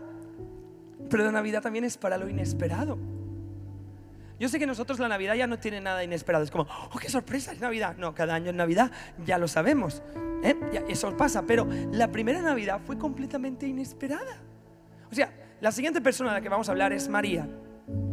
pero 1.10 1.24
la 1.24 1.32
Navidad 1.32 1.62
también 1.62 1.84
es 1.84 1.96
para 1.96 2.16
lo 2.16 2.28
inesperado. 2.28 2.98
Yo 4.38 4.48
sé 4.48 4.58
que 4.58 4.66
nosotros 4.66 4.98
la 4.98 5.08
Navidad 5.08 5.34
ya 5.34 5.46
no 5.46 5.58
tiene 5.58 5.80
nada 5.80 6.02
inesperado. 6.02 6.44
Es 6.44 6.50
como, 6.50 6.66
oh, 6.92 6.98
qué 6.98 7.08
sorpresa, 7.08 7.52
es 7.52 7.60
Navidad. 7.60 7.96
No, 7.96 8.14
cada 8.14 8.34
año 8.34 8.50
es 8.50 8.56
Navidad, 8.56 8.90
ya 9.24 9.38
lo 9.38 9.46
sabemos. 9.46 10.02
¿Eh? 10.42 10.56
eso 10.88 11.16
pasa, 11.16 11.42
pero 11.42 11.66
la 11.92 12.10
primera 12.10 12.40
Navidad 12.42 12.80
fue 12.84 12.98
completamente 12.98 13.66
inesperada. 13.66 14.36
O 15.10 15.14
sea, 15.14 15.32
la 15.60 15.72
siguiente 15.72 16.00
persona 16.00 16.30
de 16.30 16.38
la 16.38 16.42
que 16.42 16.48
vamos 16.48 16.68
a 16.68 16.72
hablar 16.72 16.92
es 16.92 17.08
María. 17.08 17.48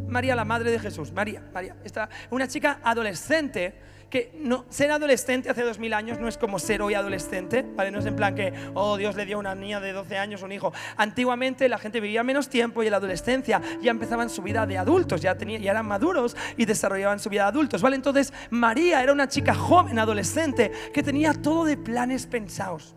María, 0.07 0.35
la 0.35 0.45
madre 0.45 0.71
de 0.71 0.79
Jesús. 0.79 1.11
María, 1.11 1.43
María. 1.53 1.75
Está 1.83 2.09
una 2.29 2.47
chica 2.47 2.79
adolescente 2.83 3.75
que 4.09 4.31
no, 4.39 4.65
ser 4.69 4.91
adolescente 4.91 5.49
hace 5.49 5.63
dos 5.63 5.77
mil 5.77 5.93
años 5.93 6.19
no 6.19 6.27
es 6.27 6.37
como 6.37 6.57
ser 6.59 6.81
hoy 6.81 6.95
adolescente, 6.95 7.63
¿vale? 7.75 7.91
No 7.91 7.99
es 7.99 8.05
en 8.05 8.15
plan 8.15 8.33
que, 8.33 8.53
oh, 8.73 8.97
Dios 8.97 9.15
le 9.15 9.25
dio 9.25 9.37
a 9.37 9.39
una 9.39 9.55
niña 9.55 9.79
de 9.79 9.93
12 9.93 10.17
años 10.17 10.41
un 10.41 10.51
hijo. 10.51 10.73
Antiguamente 10.97 11.69
la 11.69 11.77
gente 11.77 11.99
vivía 11.99 12.23
menos 12.23 12.49
tiempo 12.49 12.81
y 12.81 12.87
en 12.87 12.91
la 12.91 12.97
adolescencia 12.97 13.61
ya 13.81 13.91
empezaban 13.91 14.29
su 14.29 14.41
vida 14.41 14.65
de 14.65 14.77
adultos, 14.77 15.21
ya, 15.21 15.37
tenía, 15.37 15.59
ya 15.59 15.71
eran 15.71 15.87
maduros 15.87 16.35
y 16.57 16.65
desarrollaban 16.65 17.19
su 17.19 17.29
vida 17.29 17.43
de 17.43 17.49
adultos, 17.49 17.81
¿vale? 17.81 17.95
Entonces 17.95 18.33
María 18.49 19.03
era 19.03 19.13
una 19.13 19.27
chica 19.27 19.53
joven, 19.53 19.99
adolescente, 19.99 20.71
que 20.93 21.03
tenía 21.03 21.33
todo 21.33 21.65
de 21.65 21.77
planes 21.77 22.25
pensados. 22.25 22.95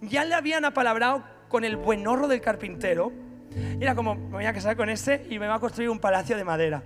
Ya 0.00 0.24
le 0.24 0.34
habían 0.34 0.64
apalabrado 0.64 1.22
con 1.48 1.64
el 1.64 1.76
buen 1.76 2.06
horro 2.06 2.26
del 2.26 2.40
carpintero. 2.40 3.12
Era 3.80 3.94
como, 3.94 4.14
me 4.14 4.30
voy 4.30 4.46
a 4.46 4.52
casar 4.52 4.76
con 4.76 4.88
ese 4.88 5.26
y 5.28 5.38
me 5.38 5.46
va 5.46 5.56
a 5.56 5.60
construir 5.60 5.90
un 5.90 5.98
palacio 5.98 6.36
de 6.36 6.44
madera 6.44 6.82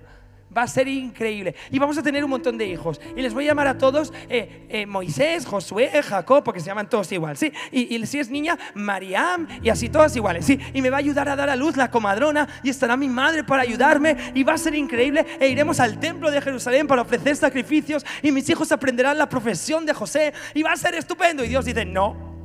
va 0.55 0.63
a 0.63 0.67
ser 0.67 0.87
increíble. 0.87 1.55
Y 1.71 1.79
vamos 1.79 1.97
a 1.97 2.03
tener 2.03 2.23
un 2.23 2.29
montón 2.29 2.57
de 2.57 2.65
hijos. 2.65 3.01
Y 3.15 3.21
les 3.21 3.33
voy 3.33 3.45
a 3.45 3.47
llamar 3.47 3.67
a 3.67 3.77
todos 3.77 4.13
eh, 4.29 4.65
eh, 4.69 4.85
Moisés, 4.85 5.45
Josué, 5.45 5.89
Jacob, 6.03 6.43
porque 6.43 6.59
se 6.59 6.67
llaman 6.67 6.89
todos 6.89 7.11
igual, 7.11 7.37
¿sí? 7.37 7.51
Y, 7.71 8.05
si 8.05 8.19
es 8.19 8.29
niña, 8.29 8.57
Mariam, 8.73 9.47
y 9.61 9.69
así 9.69 9.89
todas 9.89 10.15
iguales, 10.15 10.45
¿sí? 10.45 10.59
Y 10.73 10.81
me 10.81 10.89
va 10.89 10.97
a 10.97 10.99
ayudar 10.99 11.27
a 11.27 11.35
dar 11.35 11.49
a 11.49 11.55
luz 11.55 11.75
la 11.75 11.89
comadrona, 11.91 12.47
y 12.63 12.69
estará 12.69 12.95
mi 12.95 13.09
madre 13.09 13.43
para 13.43 13.63
ayudarme, 13.63 14.31
y 14.33 14.43
va 14.43 14.53
a 14.53 14.57
ser 14.57 14.75
increíble. 14.75 15.25
E 15.39 15.47
iremos 15.47 15.79
al 15.79 15.99
templo 15.99 16.31
de 16.31 16.41
Jerusalén 16.41 16.87
para 16.87 17.01
ofrecer 17.01 17.35
sacrificios, 17.35 18.05
y 18.21 18.31
mis 18.31 18.49
hijos 18.49 18.71
aprenderán 18.71 19.17
la 19.17 19.27
profesión 19.27 19.85
de 19.85 19.93
José, 19.93 20.33
y 20.53 20.63
va 20.63 20.71
a 20.71 20.77
ser 20.77 20.95
estupendo. 20.95 21.43
Y 21.43 21.47
Dios 21.47 21.65
dice, 21.65 21.85
no. 21.85 22.35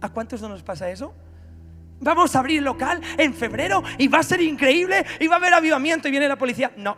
¿A 0.00 0.08
cuántos 0.08 0.40
no 0.42 0.48
nos 0.48 0.62
pasa 0.62 0.90
eso? 0.90 1.14
Vamos 2.02 2.36
a 2.36 2.40
abrir 2.40 2.62
local 2.62 3.00
en 3.16 3.32
febrero 3.32 3.82
y 3.96 4.08
va 4.08 4.18
a 4.18 4.22
ser 4.22 4.42
increíble 4.42 5.04
y 5.18 5.28
va 5.28 5.36
a 5.36 5.38
haber 5.38 5.54
avivamiento 5.54 6.08
y 6.08 6.10
viene 6.10 6.28
la 6.28 6.36
policía. 6.36 6.72
No. 6.76 6.96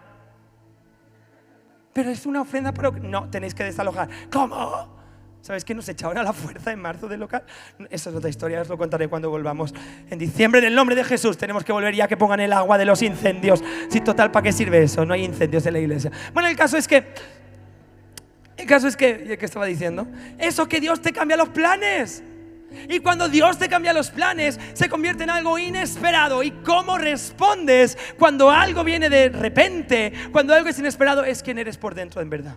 Pero 1.93 2.11
es 2.11 2.27
una 2.27 2.40
ofrenda, 2.40 2.73
pero 2.73 2.90
no, 2.90 3.31
tenéis 3.31 3.55
que 3.55 3.62
desalojar. 3.62 4.09
¿Cómo? 4.33 4.93
¿Sabes 5.40 5.64
que 5.64 5.75
nos 5.75 5.87
echaron 5.88 6.17
a 6.17 6.23
la 6.23 6.33
fuerza 6.33 6.73
en 6.73 6.81
marzo 6.81 7.07
del 7.07 7.21
local? 7.21 7.45
Esa 7.90 8.11
es 8.11 8.17
otra 8.17 8.31
historia, 8.31 8.62
os 8.62 8.69
lo 8.69 8.79
contaré 8.79 9.09
cuando 9.09 9.29
volvamos. 9.29 9.75
En 10.11 10.19
diciembre, 10.19 10.61
en 10.61 10.67
el 10.69 10.75
nombre 10.75 10.97
de 10.97 11.05
Jesús, 11.05 11.37
tenemos 11.37 11.64
que 11.64 11.73
volver 11.73 11.95
ya 11.95 12.09
que 12.09 12.17
pongan 12.17 12.40
el 12.40 12.53
agua 12.53 12.79
de 12.79 12.87
los 12.87 13.03
incendios. 13.03 13.62
Sí, 13.90 14.01
total, 14.01 14.33
¿para 14.33 14.43
qué 14.43 14.53
sirve 14.53 14.83
eso? 14.83 15.05
No 15.05 15.12
hay 15.12 15.23
incendios 15.23 15.67
en 15.67 15.75
la 15.75 15.81
iglesia. 15.81 16.11
Bueno, 16.33 16.49
el 16.49 16.57
caso 16.57 16.77
es 16.77 16.88
que... 16.88 17.05
El 18.57 18.67
caso 18.67 18.88
es 18.88 18.97
que, 18.97 19.37
¿qué 19.38 19.45
estaba 19.45 19.67
diciendo? 19.67 20.07
Eso 20.38 20.67
que 20.67 20.81
Dios 20.81 21.03
te 21.03 21.12
cambia 21.12 21.37
los 21.37 21.51
planes. 21.51 22.23
Y 22.88 23.00
cuando 23.00 23.28
Dios 23.28 23.58
te 23.58 23.68
cambia 23.68 23.92
los 23.92 24.10
planes, 24.10 24.58
se 24.72 24.88
convierte 24.88 25.24
en 25.24 25.30
algo 25.30 25.58
inesperado. 25.58 26.42
¿Y 26.42 26.50
cómo 26.50 26.98
respondes 26.98 27.96
cuando 28.18 28.50
algo 28.50 28.84
viene 28.84 29.08
de 29.08 29.28
repente? 29.28 30.12
Cuando 30.32 30.54
algo 30.54 30.68
es 30.68 30.78
inesperado, 30.78 31.24
es 31.24 31.42
quien 31.42 31.58
eres 31.58 31.76
por 31.76 31.94
dentro 31.94 32.20
en 32.20 32.30
verdad. 32.30 32.56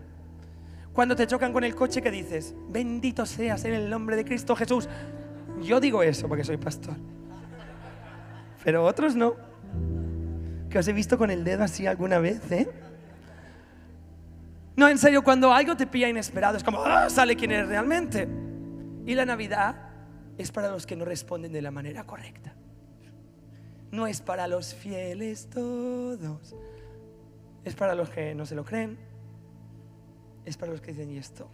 Cuando 0.94 1.16
te 1.16 1.28
chocan 1.28 1.54
con 1.54 1.64
el 1.64 1.76
coche, 1.76 2.02
que 2.02 2.10
dices? 2.10 2.56
Bendito 2.70 3.26
seas 3.26 3.64
en 3.66 3.74
el 3.74 3.90
nombre 3.90 4.16
de 4.16 4.26
Cristo 4.26 4.56
Jesús. 4.56 4.90
Yo 5.62 5.80
digo 5.80 6.02
eso 6.04 6.28
porque 6.28 6.44
soy 6.44 6.58
pastor. 6.58 6.96
Pero 8.64 8.84
otros 8.84 9.16
no. 9.16 9.36
Que 10.70 10.80
os 10.80 10.88
he 10.88 10.94
visto 10.94 11.18
con 11.18 11.32
el 11.32 11.44
dedo 11.44 11.64
así 11.64 11.86
alguna 11.88 12.20
vez, 12.20 12.52
¿eh? 12.52 12.68
No, 14.76 14.88
en 14.88 14.98
serio, 14.98 15.24
cuando 15.24 15.52
algo 15.52 15.76
te 15.76 15.88
pilla 15.88 16.08
inesperado, 16.08 16.58
es 16.58 16.64
como, 16.64 16.84
ah, 16.84 17.10
sale 17.10 17.36
quien 17.36 17.52
eres 17.52 17.68
realmente. 17.68 18.28
Y 19.06 19.16
la 19.16 19.26
Navidad 19.26 19.76
es 20.38 20.52
para 20.52 20.70
los 20.70 20.86
que 20.86 20.96
no 20.96 21.06
responden 21.06 21.52
de 21.52 21.62
la 21.62 21.72
manera 21.72 22.06
correcta. 22.06 22.54
No 23.92 24.08
es 24.08 24.22
para 24.22 24.48
los 24.48 24.74
fieles 24.74 25.50
todos. 25.50 26.56
Es 27.64 27.76
para 27.76 27.96
los 27.96 28.10
que 28.10 28.36
no 28.36 28.46
se 28.46 28.56
lo 28.56 28.64
creen. 28.64 28.98
Es 30.46 30.58
para 30.58 30.72
los 30.72 30.82
que 30.82 30.92
dicen, 30.92 31.12
¿y 31.12 31.18
esto? 31.18 31.50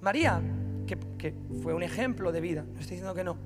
María, 0.00 0.40
que, 0.86 1.34
fue 1.62 1.74
un 1.74 1.82
ejemplo 1.82 2.32
de 2.32 2.40
vida, 2.40 2.62
no 2.62 2.80
estoy 2.80 2.96
diciendo 2.96 3.14
que 3.14 3.24
no. 3.24 3.36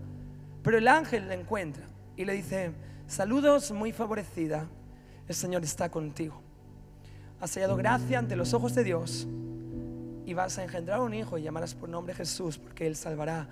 Pero 0.62 0.78
el 0.78 0.88
ángel 0.88 1.28
la 1.28 1.34
encuentra 1.34 1.86
y 2.16 2.24
le 2.24 2.32
dice, 2.32 2.72
saludos 3.06 3.72
muy 3.72 3.92
favorecida, 3.92 4.66
el 5.28 5.34
Señor 5.34 5.62
está 5.64 5.90
contigo. 5.90 6.40
Has 7.40 7.54
hallado 7.54 7.76
gracia 7.76 8.18
ante 8.18 8.36
los 8.36 8.54
ojos 8.54 8.74
de 8.74 8.84
Dios 8.84 9.26
y 10.24 10.32
vas 10.32 10.58
a 10.58 10.62
engendrar 10.62 11.00
un 11.00 11.12
hijo 11.12 11.36
y 11.36 11.42
llamarás 11.42 11.74
por 11.74 11.88
nombre 11.88 12.14
Jesús 12.14 12.56
porque 12.56 12.86
Él 12.86 12.96
salvará 12.96 13.48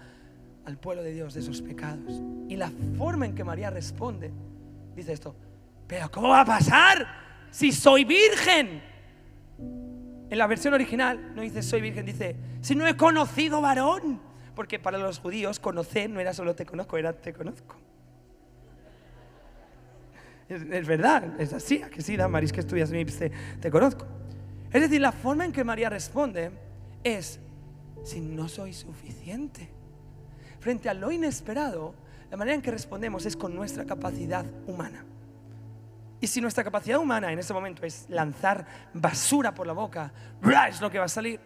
al 0.64 0.78
pueblo 0.78 1.02
de 1.02 1.12
Dios 1.12 1.34
de 1.34 1.42
sus 1.42 1.60
pecados. 1.62 2.22
Y 2.48 2.56
la 2.56 2.70
forma 2.96 3.26
en 3.26 3.34
que 3.34 3.44
María 3.44 3.70
responde, 3.70 4.30
dice 4.94 5.12
esto, 5.12 5.34
pero 5.86 6.10
¿cómo 6.10 6.28
va 6.28 6.42
a 6.42 6.44
pasar 6.44 7.06
si 7.50 7.72
soy 7.72 8.04
virgen? 8.04 8.82
En 9.58 10.38
la 10.38 10.46
versión 10.46 10.72
original 10.72 11.34
no 11.34 11.42
dice 11.42 11.62
soy 11.62 11.80
virgen, 11.80 12.06
dice, 12.06 12.36
si 12.60 12.74
no 12.74 12.86
he 12.86 12.96
conocido 12.96 13.60
varón. 13.60 14.20
Porque 14.54 14.78
para 14.78 14.98
los 14.98 15.18
judíos 15.18 15.58
conocer 15.58 16.10
no 16.10 16.20
era 16.20 16.34
solo 16.34 16.54
te 16.54 16.66
conozco, 16.66 16.98
era 16.98 17.12
te 17.14 17.32
conozco. 17.32 17.76
Es, 20.48 20.86
verdad, 20.86 21.40
es 21.40 21.54
así, 21.54 21.80
que 21.90 22.02
sí, 22.02 22.16
Damaris, 22.16 22.52
que 22.52 22.60
estudias 22.60 22.90
te, 22.90 23.32
te 23.60 23.70
conozco. 23.70 24.06
Es 24.70 24.82
decir, 24.82 25.00
la 25.00 25.12
forma 25.12 25.46
en 25.46 25.52
que 25.52 25.64
María 25.64 25.88
responde 25.88 26.50
es, 27.02 27.40
si 28.04 28.20
no 28.20 28.48
soy 28.48 28.74
suficiente 28.74 29.70
frente 30.62 30.88
a 30.88 30.94
lo 30.94 31.10
inesperado, 31.10 31.94
la 32.30 32.36
manera 32.36 32.54
en 32.54 32.62
que 32.62 32.70
respondemos 32.70 33.26
es 33.26 33.36
con 33.36 33.54
nuestra 33.54 33.84
capacidad 33.84 34.46
humana. 34.66 35.04
Y 36.20 36.28
si 36.28 36.40
nuestra 36.40 36.62
capacidad 36.62 37.00
humana 37.00 37.32
en 37.32 37.38
ese 37.40 37.52
momento 37.52 37.84
es 37.84 38.06
lanzar 38.08 38.64
basura 38.94 39.52
por 39.52 39.66
la 39.66 39.72
boca, 39.72 40.12
es 40.68 40.80
lo 40.80 40.88
que 40.88 41.00
va 41.00 41.06
a 41.06 41.08
salir. 41.08 41.40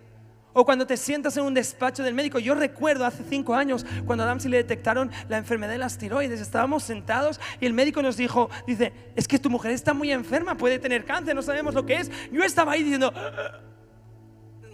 O 0.53 0.65
cuando 0.65 0.87
te 0.87 0.99
sientas 0.99 1.37
en 1.37 1.45
un 1.45 1.55
despacho 1.55 2.03
del 2.03 2.15
médico. 2.15 2.39
Yo 2.39 2.55
recuerdo 2.55 3.05
hace 3.05 3.25
cinco 3.29 3.55
años 3.55 3.85
cuando 4.07 4.25
a 4.25 4.27
Damsi 4.27 4.49
le 4.49 4.59
detectaron 4.59 5.11
la 5.29 5.39
enfermedad 5.39 5.73
de 5.73 5.79
las 5.79 5.99
tiroides. 5.99 6.41
Estábamos 6.41 6.83
sentados 6.83 7.41
y 7.61 7.67
el 7.67 7.73
médico 7.73 8.01
nos 8.03 8.17
dijo, 8.17 8.49
dice, 8.67 8.93
es 9.15 9.27
que 9.27 9.39
tu 9.39 9.51
mujer 9.51 9.73
está 9.73 9.93
muy 9.93 10.13
enferma, 10.13 10.57
puede 10.57 10.79
tener 10.79 11.05
cáncer, 11.05 11.35
no 11.35 11.43
sabemos 11.43 11.75
lo 11.75 11.85
que 11.85 11.97
es. 11.97 12.11
Yo 12.31 12.43
estaba 12.43 12.73
ahí 12.73 12.83
diciendo, 12.83 13.13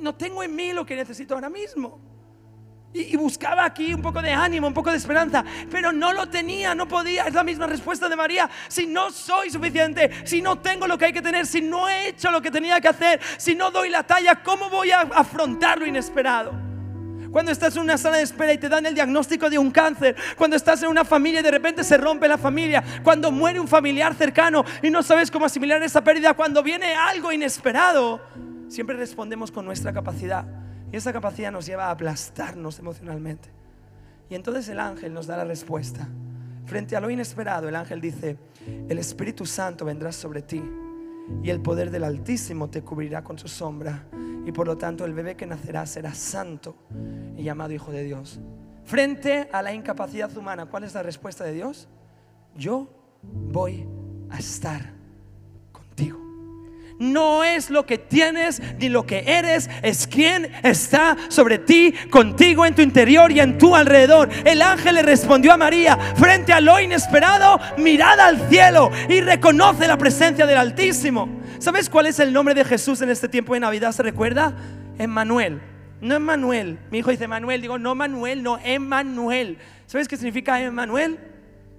no 0.00 0.14
tengo 0.14 0.42
en 0.42 0.54
mí 0.54 0.72
lo 0.72 0.84
que 0.84 0.96
necesito 0.96 1.34
ahora 1.34 1.48
mismo. 1.48 2.11
Y, 2.94 3.16
buscaba 3.16 3.64
aquí 3.64 3.94
un 3.94 4.02
poco 4.02 4.20
de 4.20 4.32
ánimo, 4.32 4.66
un 4.66 4.74
poco 4.74 4.90
de 4.90 4.98
esperanza, 4.98 5.42
pero 5.70 5.92
no 5.92 6.12
lo 6.12 6.28
tenía, 6.28 6.74
no 6.74 6.86
podía. 6.86 7.24
Es 7.24 7.32
la 7.32 7.42
misma 7.42 7.66
respuesta 7.66 8.08
de 8.08 8.16
María. 8.16 8.50
Si 8.68 8.86
no 8.86 9.10
soy 9.10 9.50
suficiente, 9.50 10.10
si 10.24 10.42
no 10.42 10.58
tengo 10.58 10.86
lo 10.86 10.98
que 10.98 11.06
hay 11.06 11.12
que 11.12 11.22
tener, 11.22 11.46
si 11.46 11.62
no 11.62 11.88
he 11.88 12.08
hecho 12.08 12.30
lo 12.30 12.42
que 12.42 12.50
tenía 12.50 12.80
que 12.80 12.88
hacer, 12.88 13.20
si 13.38 13.54
no 13.54 13.70
doy 13.70 13.88
la 13.88 14.02
talla, 14.02 14.42
¿cómo 14.42 14.68
voy 14.68 14.90
a 14.90 15.00
afrontar 15.00 15.78
lo 15.78 15.86
inesperado? 15.86 16.52
Cuando 17.30 17.50
estás 17.50 17.74
en 17.76 17.82
una 17.82 17.96
sala 17.96 18.18
de 18.18 18.24
espera 18.24 18.52
y 18.52 18.58
te 18.58 18.68
dan 18.68 18.84
el 18.84 18.94
diagnóstico 18.94 19.48
de 19.48 19.56
un 19.56 19.70
cáncer, 19.70 20.14
cuando 20.36 20.54
estás 20.54 20.82
en 20.82 20.90
una 20.90 21.06
familia 21.06 21.40
y 21.40 21.42
de 21.42 21.50
repente 21.50 21.82
se 21.84 21.96
rompe 21.96 22.28
la 22.28 22.36
familia, 22.36 22.84
cuando 23.02 23.30
muere 23.32 23.58
un 23.58 23.68
familiar 23.68 24.14
cercano 24.14 24.66
y 24.82 24.90
no 24.90 25.02
sabes 25.02 25.30
cómo 25.30 25.46
asimilar 25.46 25.82
esa 25.82 26.04
pérdida, 26.04 26.34
cuando 26.34 26.62
viene 26.62 26.94
algo 26.94 27.32
inesperado, 27.32 28.20
siempre 28.68 28.96
respondemos 28.96 29.50
con 29.50 29.64
nuestra 29.64 29.94
capacidad 29.94 30.44
y 30.92 30.96
esa 30.96 31.12
capacidad 31.12 31.50
nos 31.50 31.66
lleva 31.66 31.86
a 31.86 31.90
aplastarnos 31.90 32.78
emocionalmente. 32.78 33.48
Y 34.28 34.34
entonces 34.34 34.68
el 34.68 34.78
ángel 34.78 35.12
nos 35.12 35.26
da 35.26 35.38
la 35.38 35.44
respuesta. 35.44 36.06
Frente 36.66 36.94
a 36.96 37.00
lo 37.00 37.10
inesperado, 37.10 37.68
el 37.68 37.76
ángel 37.76 38.00
dice, 38.00 38.36
el 38.88 38.98
Espíritu 38.98 39.46
Santo 39.46 39.84
vendrá 39.84 40.12
sobre 40.12 40.42
ti 40.42 40.62
y 41.42 41.50
el 41.50 41.60
poder 41.60 41.90
del 41.90 42.04
Altísimo 42.04 42.68
te 42.70 42.82
cubrirá 42.82 43.24
con 43.24 43.38
su 43.38 43.48
sombra 43.48 44.04
y 44.44 44.52
por 44.52 44.66
lo 44.66 44.76
tanto 44.76 45.04
el 45.04 45.14
bebé 45.14 45.34
que 45.36 45.46
nacerá 45.46 45.86
será 45.86 46.14
santo 46.14 46.76
y 47.36 47.42
llamado 47.42 47.72
Hijo 47.72 47.90
de 47.90 48.04
Dios. 48.04 48.40
Frente 48.84 49.48
a 49.52 49.62
la 49.62 49.72
incapacidad 49.72 50.36
humana, 50.36 50.66
¿cuál 50.66 50.84
es 50.84 50.94
la 50.94 51.02
respuesta 51.02 51.44
de 51.44 51.52
Dios? 51.52 51.88
Yo 52.56 52.88
voy 53.22 53.86
a 54.30 54.38
estar 54.38 54.92
no 56.98 57.44
es 57.44 57.70
lo 57.70 57.86
que 57.86 57.98
tienes 57.98 58.60
ni 58.78 58.88
lo 58.88 59.06
que 59.06 59.24
eres, 59.26 59.68
es 59.82 60.06
quien 60.06 60.50
está 60.62 61.16
sobre 61.28 61.58
ti, 61.58 61.94
contigo 62.10 62.66
en 62.66 62.74
tu 62.74 62.82
interior 62.82 63.32
y 63.32 63.40
en 63.40 63.58
tu 63.58 63.74
alrededor. 63.74 64.28
El 64.44 64.62
ángel 64.62 64.96
le 64.96 65.02
respondió 65.02 65.52
a 65.52 65.56
María, 65.56 65.96
frente 66.16 66.52
a 66.52 66.60
lo 66.60 66.80
inesperado, 66.80 67.60
mirada 67.78 68.26
al 68.26 68.48
cielo 68.48 68.90
y 69.08 69.20
reconoce 69.20 69.86
la 69.86 69.98
presencia 69.98 70.46
del 70.46 70.58
Altísimo. 70.58 71.28
¿Sabes 71.58 71.88
cuál 71.88 72.06
es 72.06 72.18
el 72.18 72.32
nombre 72.32 72.54
de 72.54 72.64
Jesús 72.64 73.02
en 73.02 73.10
este 73.10 73.28
tiempo 73.28 73.54
de 73.54 73.60
Navidad? 73.60 73.92
¿Se 73.92 74.02
recuerda? 74.02 74.52
Emmanuel. 74.98 75.60
No 76.00 76.16
Emmanuel. 76.16 76.80
Mi 76.90 76.98
hijo 76.98 77.10
dice 77.10 77.28
Manuel. 77.28 77.62
Digo, 77.62 77.78
no 77.78 77.94
Manuel, 77.94 78.42
no 78.42 78.58
Emmanuel. 78.58 79.58
¿Sabes 79.86 80.08
qué 80.08 80.16
significa 80.16 80.60
Emmanuel? 80.60 81.20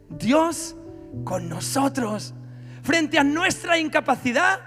Dios 0.10 0.76
con 1.26 1.49
nosotros. 1.49 2.34
Frente 2.82 3.19
a 3.19 3.23
nuestra 3.23 3.78
incapacidad, 3.78 4.62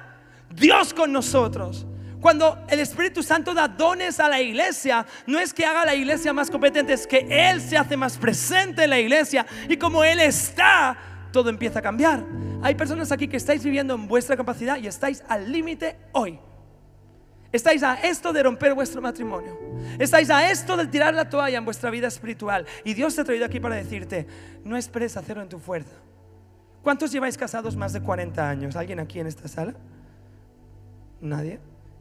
Dios 0.50 0.94
con 0.94 1.12
nosotros. 1.12 1.86
Cuando 2.20 2.58
el 2.68 2.80
Espíritu 2.80 3.22
Santo 3.22 3.54
da 3.54 3.68
dones 3.68 4.18
a 4.18 4.28
la 4.28 4.40
iglesia, 4.40 5.06
no 5.26 5.38
es 5.38 5.52
que 5.52 5.64
haga 5.64 5.84
la 5.84 5.94
iglesia 5.94 6.32
más 6.32 6.50
competente, 6.50 6.92
es 6.92 7.06
que 7.06 7.26
Él 7.30 7.60
se 7.60 7.76
hace 7.76 7.96
más 7.96 8.16
presente 8.16 8.84
en 8.84 8.90
la 8.90 8.98
iglesia. 8.98 9.46
Y 9.68 9.76
como 9.76 10.02
Él 10.02 10.18
está, 10.20 10.96
todo 11.32 11.50
empieza 11.50 11.78
a 11.78 11.82
cambiar. 11.82 12.24
Hay 12.62 12.74
personas 12.74 13.12
aquí 13.12 13.28
que 13.28 13.36
estáis 13.36 13.62
viviendo 13.62 13.94
en 13.94 14.08
vuestra 14.08 14.36
capacidad 14.36 14.76
y 14.78 14.86
estáis 14.86 15.22
al 15.28 15.52
límite 15.52 15.96
hoy. 16.12 16.38
Estáis 17.52 17.82
a 17.82 17.94
esto 17.94 18.32
de 18.32 18.42
romper 18.42 18.74
vuestro 18.74 19.00
matrimonio. 19.00 19.56
Estáis 19.98 20.28
a 20.30 20.50
esto 20.50 20.76
de 20.76 20.86
tirar 20.86 21.14
la 21.14 21.28
toalla 21.28 21.58
en 21.58 21.64
vuestra 21.64 21.90
vida 21.90 22.08
espiritual. 22.08 22.66
Y 22.84 22.94
Dios 22.94 23.14
te 23.14 23.20
ha 23.20 23.24
traído 23.24 23.46
aquí 23.46 23.60
para 23.60 23.76
decirte, 23.76 24.26
no 24.64 24.76
esperes 24.76 25.16
hacerlo 25.16 25.42
en 25.42 25.48
tu 25.48 25.58
fuerza. 25.58 25.94
¿Cuántos 26.82 27.12
lleváis 27.12 27.36
casados 27.38 27.76
más 27.76 27.92
de 27.92 28.00
40 28.00 28.48
años? 28.48 28.76
¿Alguien 28.76 29.00
aquí 29.00 29.20
en 29.20 29.26
esta 29.26 29.48
sala? 29.48 29.74
Nadie. 31.20 31.60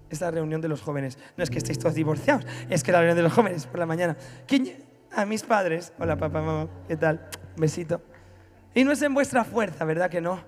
Es 0.10 0.21
la 0.21 0.32
reunión 0.32 0.62
de 0.62 0.67
los 0.67 0.82
jóvenes. 0.82 1.17
No 1.36 1.43
es 1.43 1.49
que 1.49 1.58
estéis 1.58 1.80
todos 1.80 1.95
divorciados, 1.95 2.45
es 2.69 2.84
que 2.84 2.91
la 2.91 2.99
reunión 2.99 3.17
de 3.17 3.23
los 3.23 3.34
jóvenes 3.34 3.65
por 3.65 3.80
la 3.80 3.86
mañana. 3.86 4.15
A 5.12 5.25
mis 5.25 5.43
padres. 5.43 5.93
Hola, 5.97 6.17
papá, 6.17 6.41
mamá. 6.41 6.67
¿Qué 6.88 6.97
tal? 6.97 7.28
Besito. 7.56 8.01
Y 8.73 8.84
no 8.84 8.91
es 8.91 9.01
en 9.01 9.13
vuestra 9.13 9.45
fuerza, 9.45 9.86
¿verdad 9.86 10.10
que 10.10 10.19
no? 10.19 10.39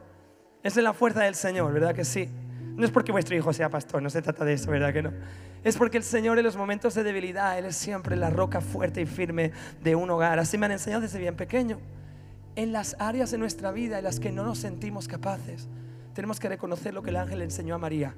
Es 0.62 0.76
en 0.76 0.84
la 0.84 0.94
fuerza 0.94 1.24
del 1.24 1.36
Señor, 1.36 1.72
¿verdad 1.72 1.96
que 1.96 2.04
sí? 2.04 2.30
No 2.76 2.84
es 2.84 2.92
porque 2.92 3.12
vuestro 3.12 3.36
hijo 3.36 3.54
sea 3.54 3.70
pastor, 3.70 4.02
no 4.04 4.10
se 4.10 4.22
trata 4.22 4.44
de 4.44 4.54
eso, 4.54 4.70
¿verdad 4.70 4.92
que 4.92 5.02
no? 5.02 5.14
Es 5.64 5.78
porque 5.78 5.98
el 5.98 6.04
Señor 6.04 6.38
en 6.38 6.44
los 6.44 6.58
momentos 6.58 6.94
de 6.94 7.04
debilidad, 7.04 7.58
Él 7.58 7.66
es 7.66 7.78
siempre 7.78 8.16
la 8.16 8.30
roca 8.30 8.60
fuerte 8.62 9.02
y 9.02 9.06
firme 9.06 9.52
de 9.82 9.96
un 9.96 10.10
hogar. 10.10 10.38
Así 10.40 10.58
me 10.58 10.66
han 10.66 10.74
enseñado 10.74 11.02
desde 11.02 11.18
bien 11.20 11.36
pequeño. 11.36 11.80
En 12.56 12.74
las 12.74 12.96
áreas 13.00 13.32
de 13.32 13.38
nuestra 13.38 13.72
vida 13.72 13.98
en 13.98 14.04
las 14.04 14.20
que 14.20 14.32
no 14.32 14.44
nos 14.44 14.60
sentimos 14.60 15.08
capaces, 15.08 15.70
tenemos 16.14 16.40
que 16.40 16.50
reconocer 16.50 16.94
lo 16.94 17.02
que 17.02 17.12
el 17.12 17.16
ángel 17.16 17.42
enseñó 17.42 17.76
a 17.76 17.78
María 17.78 18.14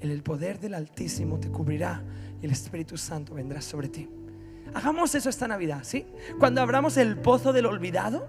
el 0.00 0.22
poder 0.22 0.60
del 0.60 0.74
Altísimo 0.74 1.38
te 1.38 1.50
cubrirá 1.50 2.02
y 2.40 2.46
el 2.46 2.52
Espíritu 2.52 2.96
Santo 2.96 3.34
vendrá 3.34 3.60
sobre 3.60 3.88
ti. 3.88 4.08
Hagamos 4.74 5.14
eso 5.14 5.28
esta 5.28 5.48
Navidad, 5.48 5.80
¿sí? 5.82 6.06
Cuando 6.38 6.60
abramos 6.60 6.96
el 6.96 7.16
pozo 7.16 7.52
del 7.52 7.66
olvidado, 7.66 8.28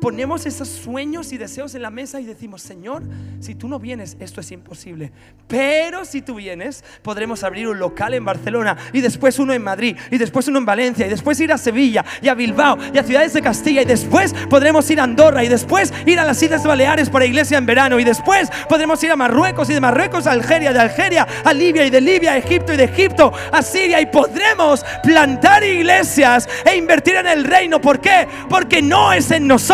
ponemos 0.00 0.46
esos 0.46 0.68
sueños 0.68 1.32
y 1.32 1.38
deseos 1.38 1.74
en 1.74 1.82
la 1.82 1.90
mesa 1.90 2.20
y 2.20 2.24
decimos, 2.24 2.62
Señor, 2.62 3.02
si 3.40 3.54
tú 3.54 3.68
no 3.68 3.78
vienes, 3.78 4.16
esto 4.20 4.40
es 4.40 4.50
imposible. 4.52 5.12
Pero 5.48 6.04
si 6.04 6.22
tú 6.22 6.34
vienes, 6.34 6.84
podremos 7.02 7.44
abrir 7.44 7.68
un 7.68 7.78
local 7.78 8.14
en 8.14 8.24
Barcelona 8.24 8.76
y 8.92 9.00
después 9.00 9.38
uno 9.38 9.52
en 9.52 9.62
Madrid 9.62 9.96
y 10.10 10.18
después 10.18 10.48
uno 10.48 10.58
en 10.58 10.64
Valencia 10.64 11.06
y 11.06 11.10
después 11.10 11.38
ir 11.40 11.52
a 11.52 11.58
Sevilla 11.58 12.04
y 12.20 12.28
a 12.28 12.34
Bilbao 12.34 12.78
y 12.92 12.98
a 12.98 13.02
ciudades 13.02 13.32
de 13.32 13.42
Castilla 13.42 13.82
y 13.82 13.84
después 13.84 14.34
podremos 14.48 14.90
ir 14.90 15.00
a 15.00 15.04
Andorra 15.04 15.44
y 15.44 15.48
después 15.48 15.92
ir 16.06 16.18
a 16.18 16.24
las 16.24 16.42
Islas 16.42 16.64
Baleares 16.64 17.10
para 17.10 17.24
iglesia 17.24 17.58
en 17.58 17.66
verano 17.66 17.98
y 17.98 18.04
después 18.04 18.50
podremos 18.68 19.02
ir 19.04 19.10
a 19.10 19.16
Marruecos 19.16 19.70
y 19.70 19.74
de 19.74 19.80
Marruecos 19.80 20.26
a 20.26 20.32
Algeria, 20.32 20.72
de 20.72 20.80
Algeria 20.80 21.26
a 21.44 21.52
Libia 21.52 21.84
y 21.84 21.90
de 21.90 22.00
Libia 22.00 22.32
a 22.32 22.38
Egipto 22.38 22.72
y 22.72 22.76
de 22.76 22.84
Egipto 22.84 23.32
a 23.50 23.62
Siria 23.62 24.00
y 24.00 24.06
podremos 24.06 24.84
plantar 25.02 25.62
iglesias 25.64 26.48
e 26.64 26.76
invertir 26.76 27.16
en 27.16 27.26
el 27.26 27.44
reino. 27.44 27.80
¿Por 27.80 28.00
qué? 28.00 28.26
Porque 28.48 28.82
no 28.82 29.12
es 29.12 29.30
en 29.30 29.46
nosotros 29.46 29.71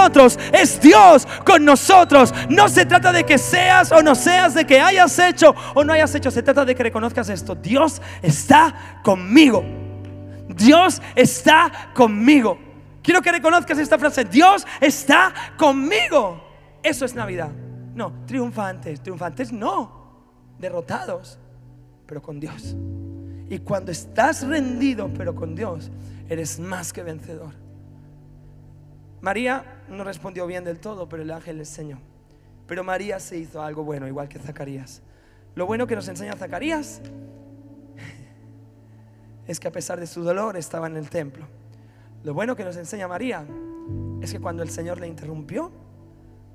es 0.52 0.80
Dios 0.80 1.26
con 1.44 1.64
nosotros. 1.64 2.32
No 2.48 2.68
se 2.68 2.87
trata 2.87 3.12
de 3.12 3.24
que 3.24 3.38
seas 3.38 3.92
o 3.92 4.02
no 4.02 4.14
seas, 4.14 4.54
de 4.54 4.66
que 4.66 4.80
hayas 4.80 5.18
hecho 5.18 5.54
o 5.74 5.84
no 5.84 5.92
hayas 5.92 6.14
hecho, 6.14 6.30
se 6.30 6.42
trata 6.42 6.64
de 6.64 6.74
que 6.74 6.82
reconozcas 6.82 7.28
esto. 7.28 7.54
Dios 7.54 8.00
está 8.22 9.00
conmigo. 9.02 9.64
Dios 10.48 11.02
está 11.14 11.90
conmigo. 11.94 12.58
Quiero 13.02 13.22
que 13.22 13.32
reconozcas 13.32 13.78
esta 13.78 13.98
frase. 13.98 14.24
Dios 14.24 14.66
está 14.80 15.32
conmigo. 15.56 16.42
Eso 16.82 17.04
es 17.04 17.14
Navidad. 17.14 17.50
No, 17.94 18.12
triunfantes, 18.26 19.02
triunfantes 19.02 19.52
no, 19.52 20.22
derrotados, 20.58 21.38
pero 22.06 22.22
con 22.22 22.38
Dios. 22.38 22.76
Y 23.50 23.58
cuando 23.58 23.90
estás 23.90 24.46
rendido, 24.46 25.11
pero 25.16 25.34
con 25.34 25.54
Dios, 25.54 25.90
eres 26.28 26.61
más 26.61 26.92
que 26.92 27.02
vencedor. 27.02 27.67
María 29.20 29.83
no 29.88 30.04
respondió 30.04 30.46
bien 30.46 30.64
del 30.64 30.78
todo, 30.78 31.09
pero 31.09 31.22
el 31.22 31.31
ángel 31.31 31.57
le 31.57 31.62
enseñó. 31.62 31.98
Pero 32.66 32.85
María 32.85 33.18
se 33.18 33.38
hizo 33.38 33.62
algo 33.62 33.83
bueno, 33.83 34.07
igual 34.07 34.28
que 34.28 34.38
Zacarías. 34.38 35.02
Lo 35.54 35.66
bueno 35.66 35.87
que 35.87 35.96
nos 35.96 36.07
enseña 36.09 36.35
Zacarías 36.35 37.00
es 39.46 39.59
que 39.59 39.68
a 39.68 39.72
pesar 39.72 39.98
de 39.98 40.07
su 40.07 40.22
dolor 40.22 40.57
estaba 40.57 40.87
en 40.87 40.96
el 40.96 41.11
templo. 41.11 41.46
Lo 42.22 42.35
bueno 42.35 42.54
que 42.54 42.64
nos 42.64 42.76
enseña 42.76 43.09
María 43.09 43.46
es 44.20 44.33
que 44.33 44.40
cuando 44.40 44.62
el 44.62 44.70
Señor 44.70 45.00
le 45.00 45.09
interrumpió, 45.09 45.72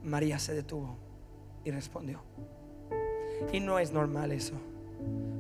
María 0.04 0.40
se 0.40 0.54
detuvo 0.54 0.98
y 1.66 1.72
respondió. 1.72 2.22
Y 3.52 3.60
no 3.60 3.80
es 3.80 3.92
normal 3.92 4.32
eso. 4.32 4.54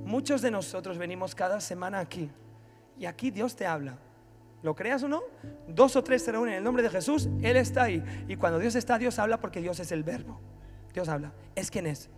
Muchos 0.04 0.42
de 0.42 0.52
nosotros 0.52 0.98
venimos 0.98 1.36
cada 1.36 1.62
semana 1.62 2.00
aquí 2.00 2.30
y 2.98 3.06
aquí 3.06 3.32
Dios 3.32 3.56
te 3.56 3.66
habla 3.66 3.98
¿Lo 4.64 4.74
creas 4.74 5.04
o 5.04 5.10
no? 5.10 5.22
Dos 5.68 5.96
o 5.98 6.04
tres 6.04 6.24
se 6.24 6.32
reúnen 6.32 6.54
en 6.54 6.58
el 6.60 6.64
nombre 6.64 6.82
de 6.82 6.90
Jesús, 6.90 7.30
Él 7.42 7.58
está 7.58 7.84
ahí. 7.84 8.04
Y 8.30 8.38
cuando 8.38 8.60
Dios 8.60 8.76
está, 8.76 8.98
Dios 8.98 9.20
habla 9.20 9.40
porque 9.40 9.62
Dios 9.62 9.80
es 9.82 9.92
el 9.92 10.04
verbo. 10.04 10.40
Dios 10.94 11.10
habla. 11.10 11.34
Es 11.54 11.70
quien 11.70 11.86
es. 11.86 12.10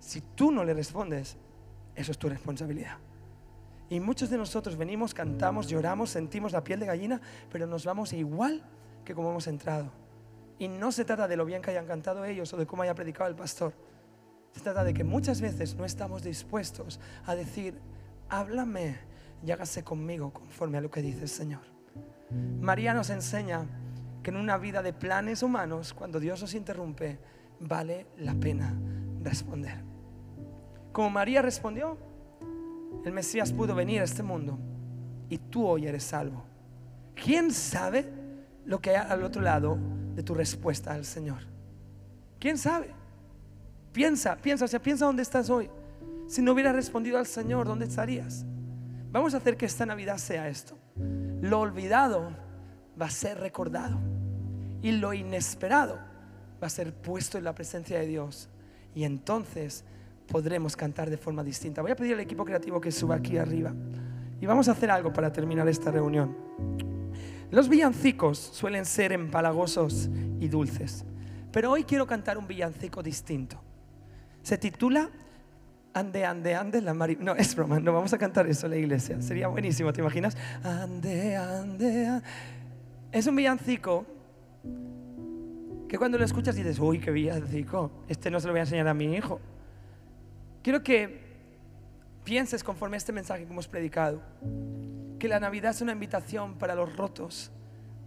Si 0.00 0.22
tú 0.22 0.50
no 0.50 0.64
le 0.64 0.72
respondes, 0.72 1.36
eso 1.94 2.10
es 2.10 2.18
tu 2.18 2.28
responsabilidad. 2.28 2.96
Y 3.90 4.00
muchos 4.00 4.30
de 4.30 4.38
nosotros 4.38 4.76
venimos, 4.76 5.12
cantamos, 5.12 5.66
lloramos, 5.66 6.10
sentimos 6.10 6.52
la 6.52 6.64
piel 6.64 6.80
de 6.80 6.86
gallina, 6.86 7.20
pero 7.50 7.66
nos 7.66 7.84
vamos 7.84 8.12
igual 8.14 8.62
que 9.04 9.14
como 9.14 9.30
hemos 9.30 9.46
entrado. 9.46 9.90
Y 10.58 10.68
no 10.68 10.90
se 10.90 11.04
trata 11.04 11.28
de 11.28 11.36
lo 11.36 11.44
bien 11.44 11.60
que 11.60 11.70
hayan 11.70 11.86
cantado 11.86 12.24
ellos 12.24 12.52
o 12.52 12.56
de 12.56 12.66
cómo 12.66 12.82
haya 12.82 12.94
predicado 12.94 13.28
el 13.28 13.36
pastor. 13.36 13.74
Se 14.52 14.60
trata 14.60 14.84
de 14.84 14.94
que 14.94 15.04
muchas 15.04 15.40
veces 15.40 15.74
no 15.74 15.84
estamos 15.84 16.22
dispuestos 16.22 16.98
a 17.26 17.34
decir, 17.34 17.78
háblame, 18.28 18.96
y 19.44 19.50
hágase 19.50 19.84
conmigo 19.84 20.32
conforme 20.32 20.78
a 20.78 20.80
lo 20.80 20.90
que 20.90 21.02
dice 21.02 21.22
el 21.22 21.28
Señor. 21.28 21.62
María 22.60 22.94
nos 22.94 23.10
enseña 23.10 23.66
que 24.22 24.30
en 24.30 24.36
una 24.36 24.58
vida 24.58 24.82
de 24.82 24.92
planes 24.92 25.42
humanos, 25.42 25.94
cuando 25.94 26.20
Dios 26.20 26.40
nos 26.40 26.54
interrumpe, 26.54 27.18
vale 27.60 28.06
la 28.18 28.34
pena 28.34 28.74
responder. 29.22 29.82
Como 30.92 31.10
María 31.10 31.42
respondió, 31.42 31.96
el 33.04 33.12
Mesías 33.12 33.52
pudo 33.52 33.74
venir 33.74 34.00
a 34.00 34.04
este 34.04 34.22
mundo 34.22 34.58
y 35.28 35.38
tú 35.38 35.66
hoy 35.66 35.86
eres 35.86 36.04
salvo. 36.04 36.44
¿Quién 37.14 37.52
sabe 37.52 38.10
lo 38.64 38.80
que 38.80 38.90
hay 38.90 39.06
al 39.08 39.22
otro 39.22 39.42
lado 39.42 39.78
de 40.14 40.22
tu 40.22 40.34
respuesta 40.34 40.92
al 40.92 41.04
Señor? 41.04 41.46
¿Quién 42.38 42.58
sabe? 42.58 42.90
Piensa, 43.92 44.36
piensa, 44.36 44.64
o 44.64 44.68
sea, 44.68 44.80
piensa 44.80 45.06
dónde 45.06 45.22
estás 45.22 45.50
hoy. 45.50 45.70
Si 46.28 46.42
no 46.42 46.52
hubieras 46.52 46.74
respondido 46.74 47.18
al 47.18 47.26
Señor, 47.26 47.66
¿dónde 47.66 47.86
estarías? 47.86 48.44
Vamos 49.10 49.34
a 49.34 49.38
hacer 49.38 49.56
que 49.56 49.66
esta 49.66 49.86
Navidad 49.86 50.18
sea 50.18 50.48
esto. 50.48 50.76
Lo 51.40 51.60
olvidado 51.60 52.30
va 53.00 53.06
a 53.06 53.10
ser 53.10 53.38
recordado 53.38 53.98
y 54.82 54.92
lo 54.92 55.14
inesperado 55.14 55.98
va 56.62 56.66
a 56.66 56.70
ser 56.70 56.92
puesto 56.92 57.38
en 57.38 57.44
la 57.44 57.54
presencia 57.54 57.98
de 57.98 58.06
Dios. 58.06 58.48
Y 58.94 59.04
entonces 59.04 59.84
podremos 60.26 60.76
cantar 60.76 61.08
de 61.08 61.16
forma 61.16 61.42
distinta. 61.42 61.80
Voy 61.80 61.90
a 61.90 61.96
pedir 61.96 62.14
al 62.14 62.20
equipo 62.20 62.44
creativo 62.44 62.80
que 62.80 62.92
suba 62.92 63.14
aquí 63.14 63.38
arriba. 63.38 63.72
Y 64.40 64.46
vamos 64.46 64.68
a 64.68 64.72
hacer 64.72 64.90
algo 64.90 65.12
para 65.12 65.32
terminar 65.32 65.66
esta 65.68 65.90
reunión. 65.90 66.36
Los 67.50 67.68
villancicos 67.68 68.38
suelen 68.38 68.84
ser 68.84 69.12
empalagosos 69.12 70.10
y 70.38 70.48
dulces, 70.48 71.04
pero 71.50 71.70
hoy 71.70 71.84
quiero 71.84 72.06
cantar 72.06 72.36
un 72.36 72.46
villancico 72.46 73.02
distinto. 73.02 73.58
Se 74.42 74.58
titula 74.58 75.10
Ande, 75.98 76.24
ande, 76.24 76.54
ande, 76.54 76.80
la 76.80 76.94
María. 76.94 77.16
No, 77.18 77.34
es 77.34 77.56
broma, 77.56 77.80
no 77.80 77.92
vamos 77.92 78.12
a 78.12 78.18
cantar 78.18 78.46
eso 78.46 78.66
en 78.66 78.70
la 78.70 78.76
iglesia. 78.76 79.20
Sería 79.20 79.48
buenísimo, 79.48 79.92
¿te 79.92 80.00
imaginas? 80.00 80.36
Ande, 80.62 81.34
ande, 81.34 82.06
ande. 82.06 82.26
Es 83.10 83.26
un 83.26 83.34
villancico 83.34 84.06
que 85.88 85.98
cuando 85.98 86.16
lo 86.16 86.24
escuchas 86.24 86.54
dices, 86.54 86.78
uy, 86.78 87.00
qué 87.00 87.10
villancico, 87.10 87.90
este 88.06 88.30
no 88.30 88.38
se 88.38 88.46
lo 88.46 88.52
voy 88.52 88.60
a 88.60 88.62
enseñar 88.62 88.86
a 88.86 88.94
mi 88.94 89.12
hijo. 89.12 89.40
Quiero 90.62 90.84
que 90.84 91.18
pienses 92.22 92.62
conforme 92.62 92.96
a 92.96 92.98
este 92.98 93.12
mensaje 93.12 93.44
que 93.44 93.50
hemos 93.50 93.66
predicado, 93.66 94.22
que 95.18 95.26
la 95.26 95.40
Navidad 95.40 95.72
es 95.72 95.80
una 95.80 95.90
invitación 95.90 96.58
para 96.58 96.76
los 96.76 96.94
rotos 96.94 97.50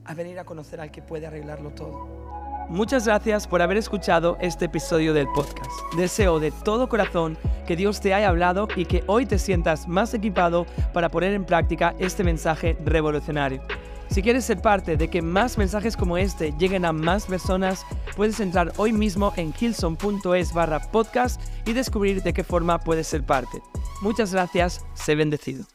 a 0.06 0.14
venir 0.14 0.40
a 0.40 0.46
conocer 0.46 0.80
al 0.80 0.92
que 0.92 1.02
puede 1.02 1.28
arreglarlo 1.28 1.72
todo. 1.72 2.31
Muchas 2.72 3.06
gracias 3.06 3.48
por 3.48 3.62
haber 3.62 3.76
escuchado 3.76 4.38
este 4.40 4.64
episodio 4.64 5.14
del 5.14 5.28
podcast. 5.28 5.70
Deseo 5.98 6.40
de 6.40 6.52
todo 6.52 6.88
corazón 6.88 7.38
que 7.68 7.76
Dios 7.76 8.00
te 8.00 8.14
haya 8.14 8.30
hablado 8.30 8.70
y 8.78 8.86
que 8.86 9.04
hoy 9.08 9.26
te 9.26 9.40
sientas 9.40 9.90
más 9.90 10.14
equipado 10.14 10.66
para 10.94 11.10
poner 11.10 11.34
en 11.34 11.44
práctica 11.44 11.94
este 12.00 12.24
mensaje 12.24 12.78
revolucionario. 12.86 13.62
Si 14.10 14.22
quieres 14.22 14.46
ser 14.46 14.62
parte 14.62 14.96
de 14.96 15.10
que 15.10 15.22
más 15.22 15.58
mensajes 15.58 15.98
como 15.98 16.18
este 16.18 16.54
lleguen 16.58 16.86
a 16.86 16.94
más 16.94 17.26
personas, 17.26 17.86
puedes 18.16 18.40
entrar 18.40 18.72
hoy 18.78 18.94
mismo 18.94 19.34
en 19.36 19.54
hilson.es 19.60 20.54
barra 20.54 20.80
podcast 20.80 21.42
y 21.66 21.74
descubrir 21.74 22.24
de 22.24 22.32
qué 22.32 22.46
forma 22.46 22.80
puedes 22.80 23.06
ser 23.06 23.26
parte. 23.26 23.62
Muchas 24.02 24.32
gracias, 24.32 24.86
sé 24.94 25.16
bendecido. 25.16 25.66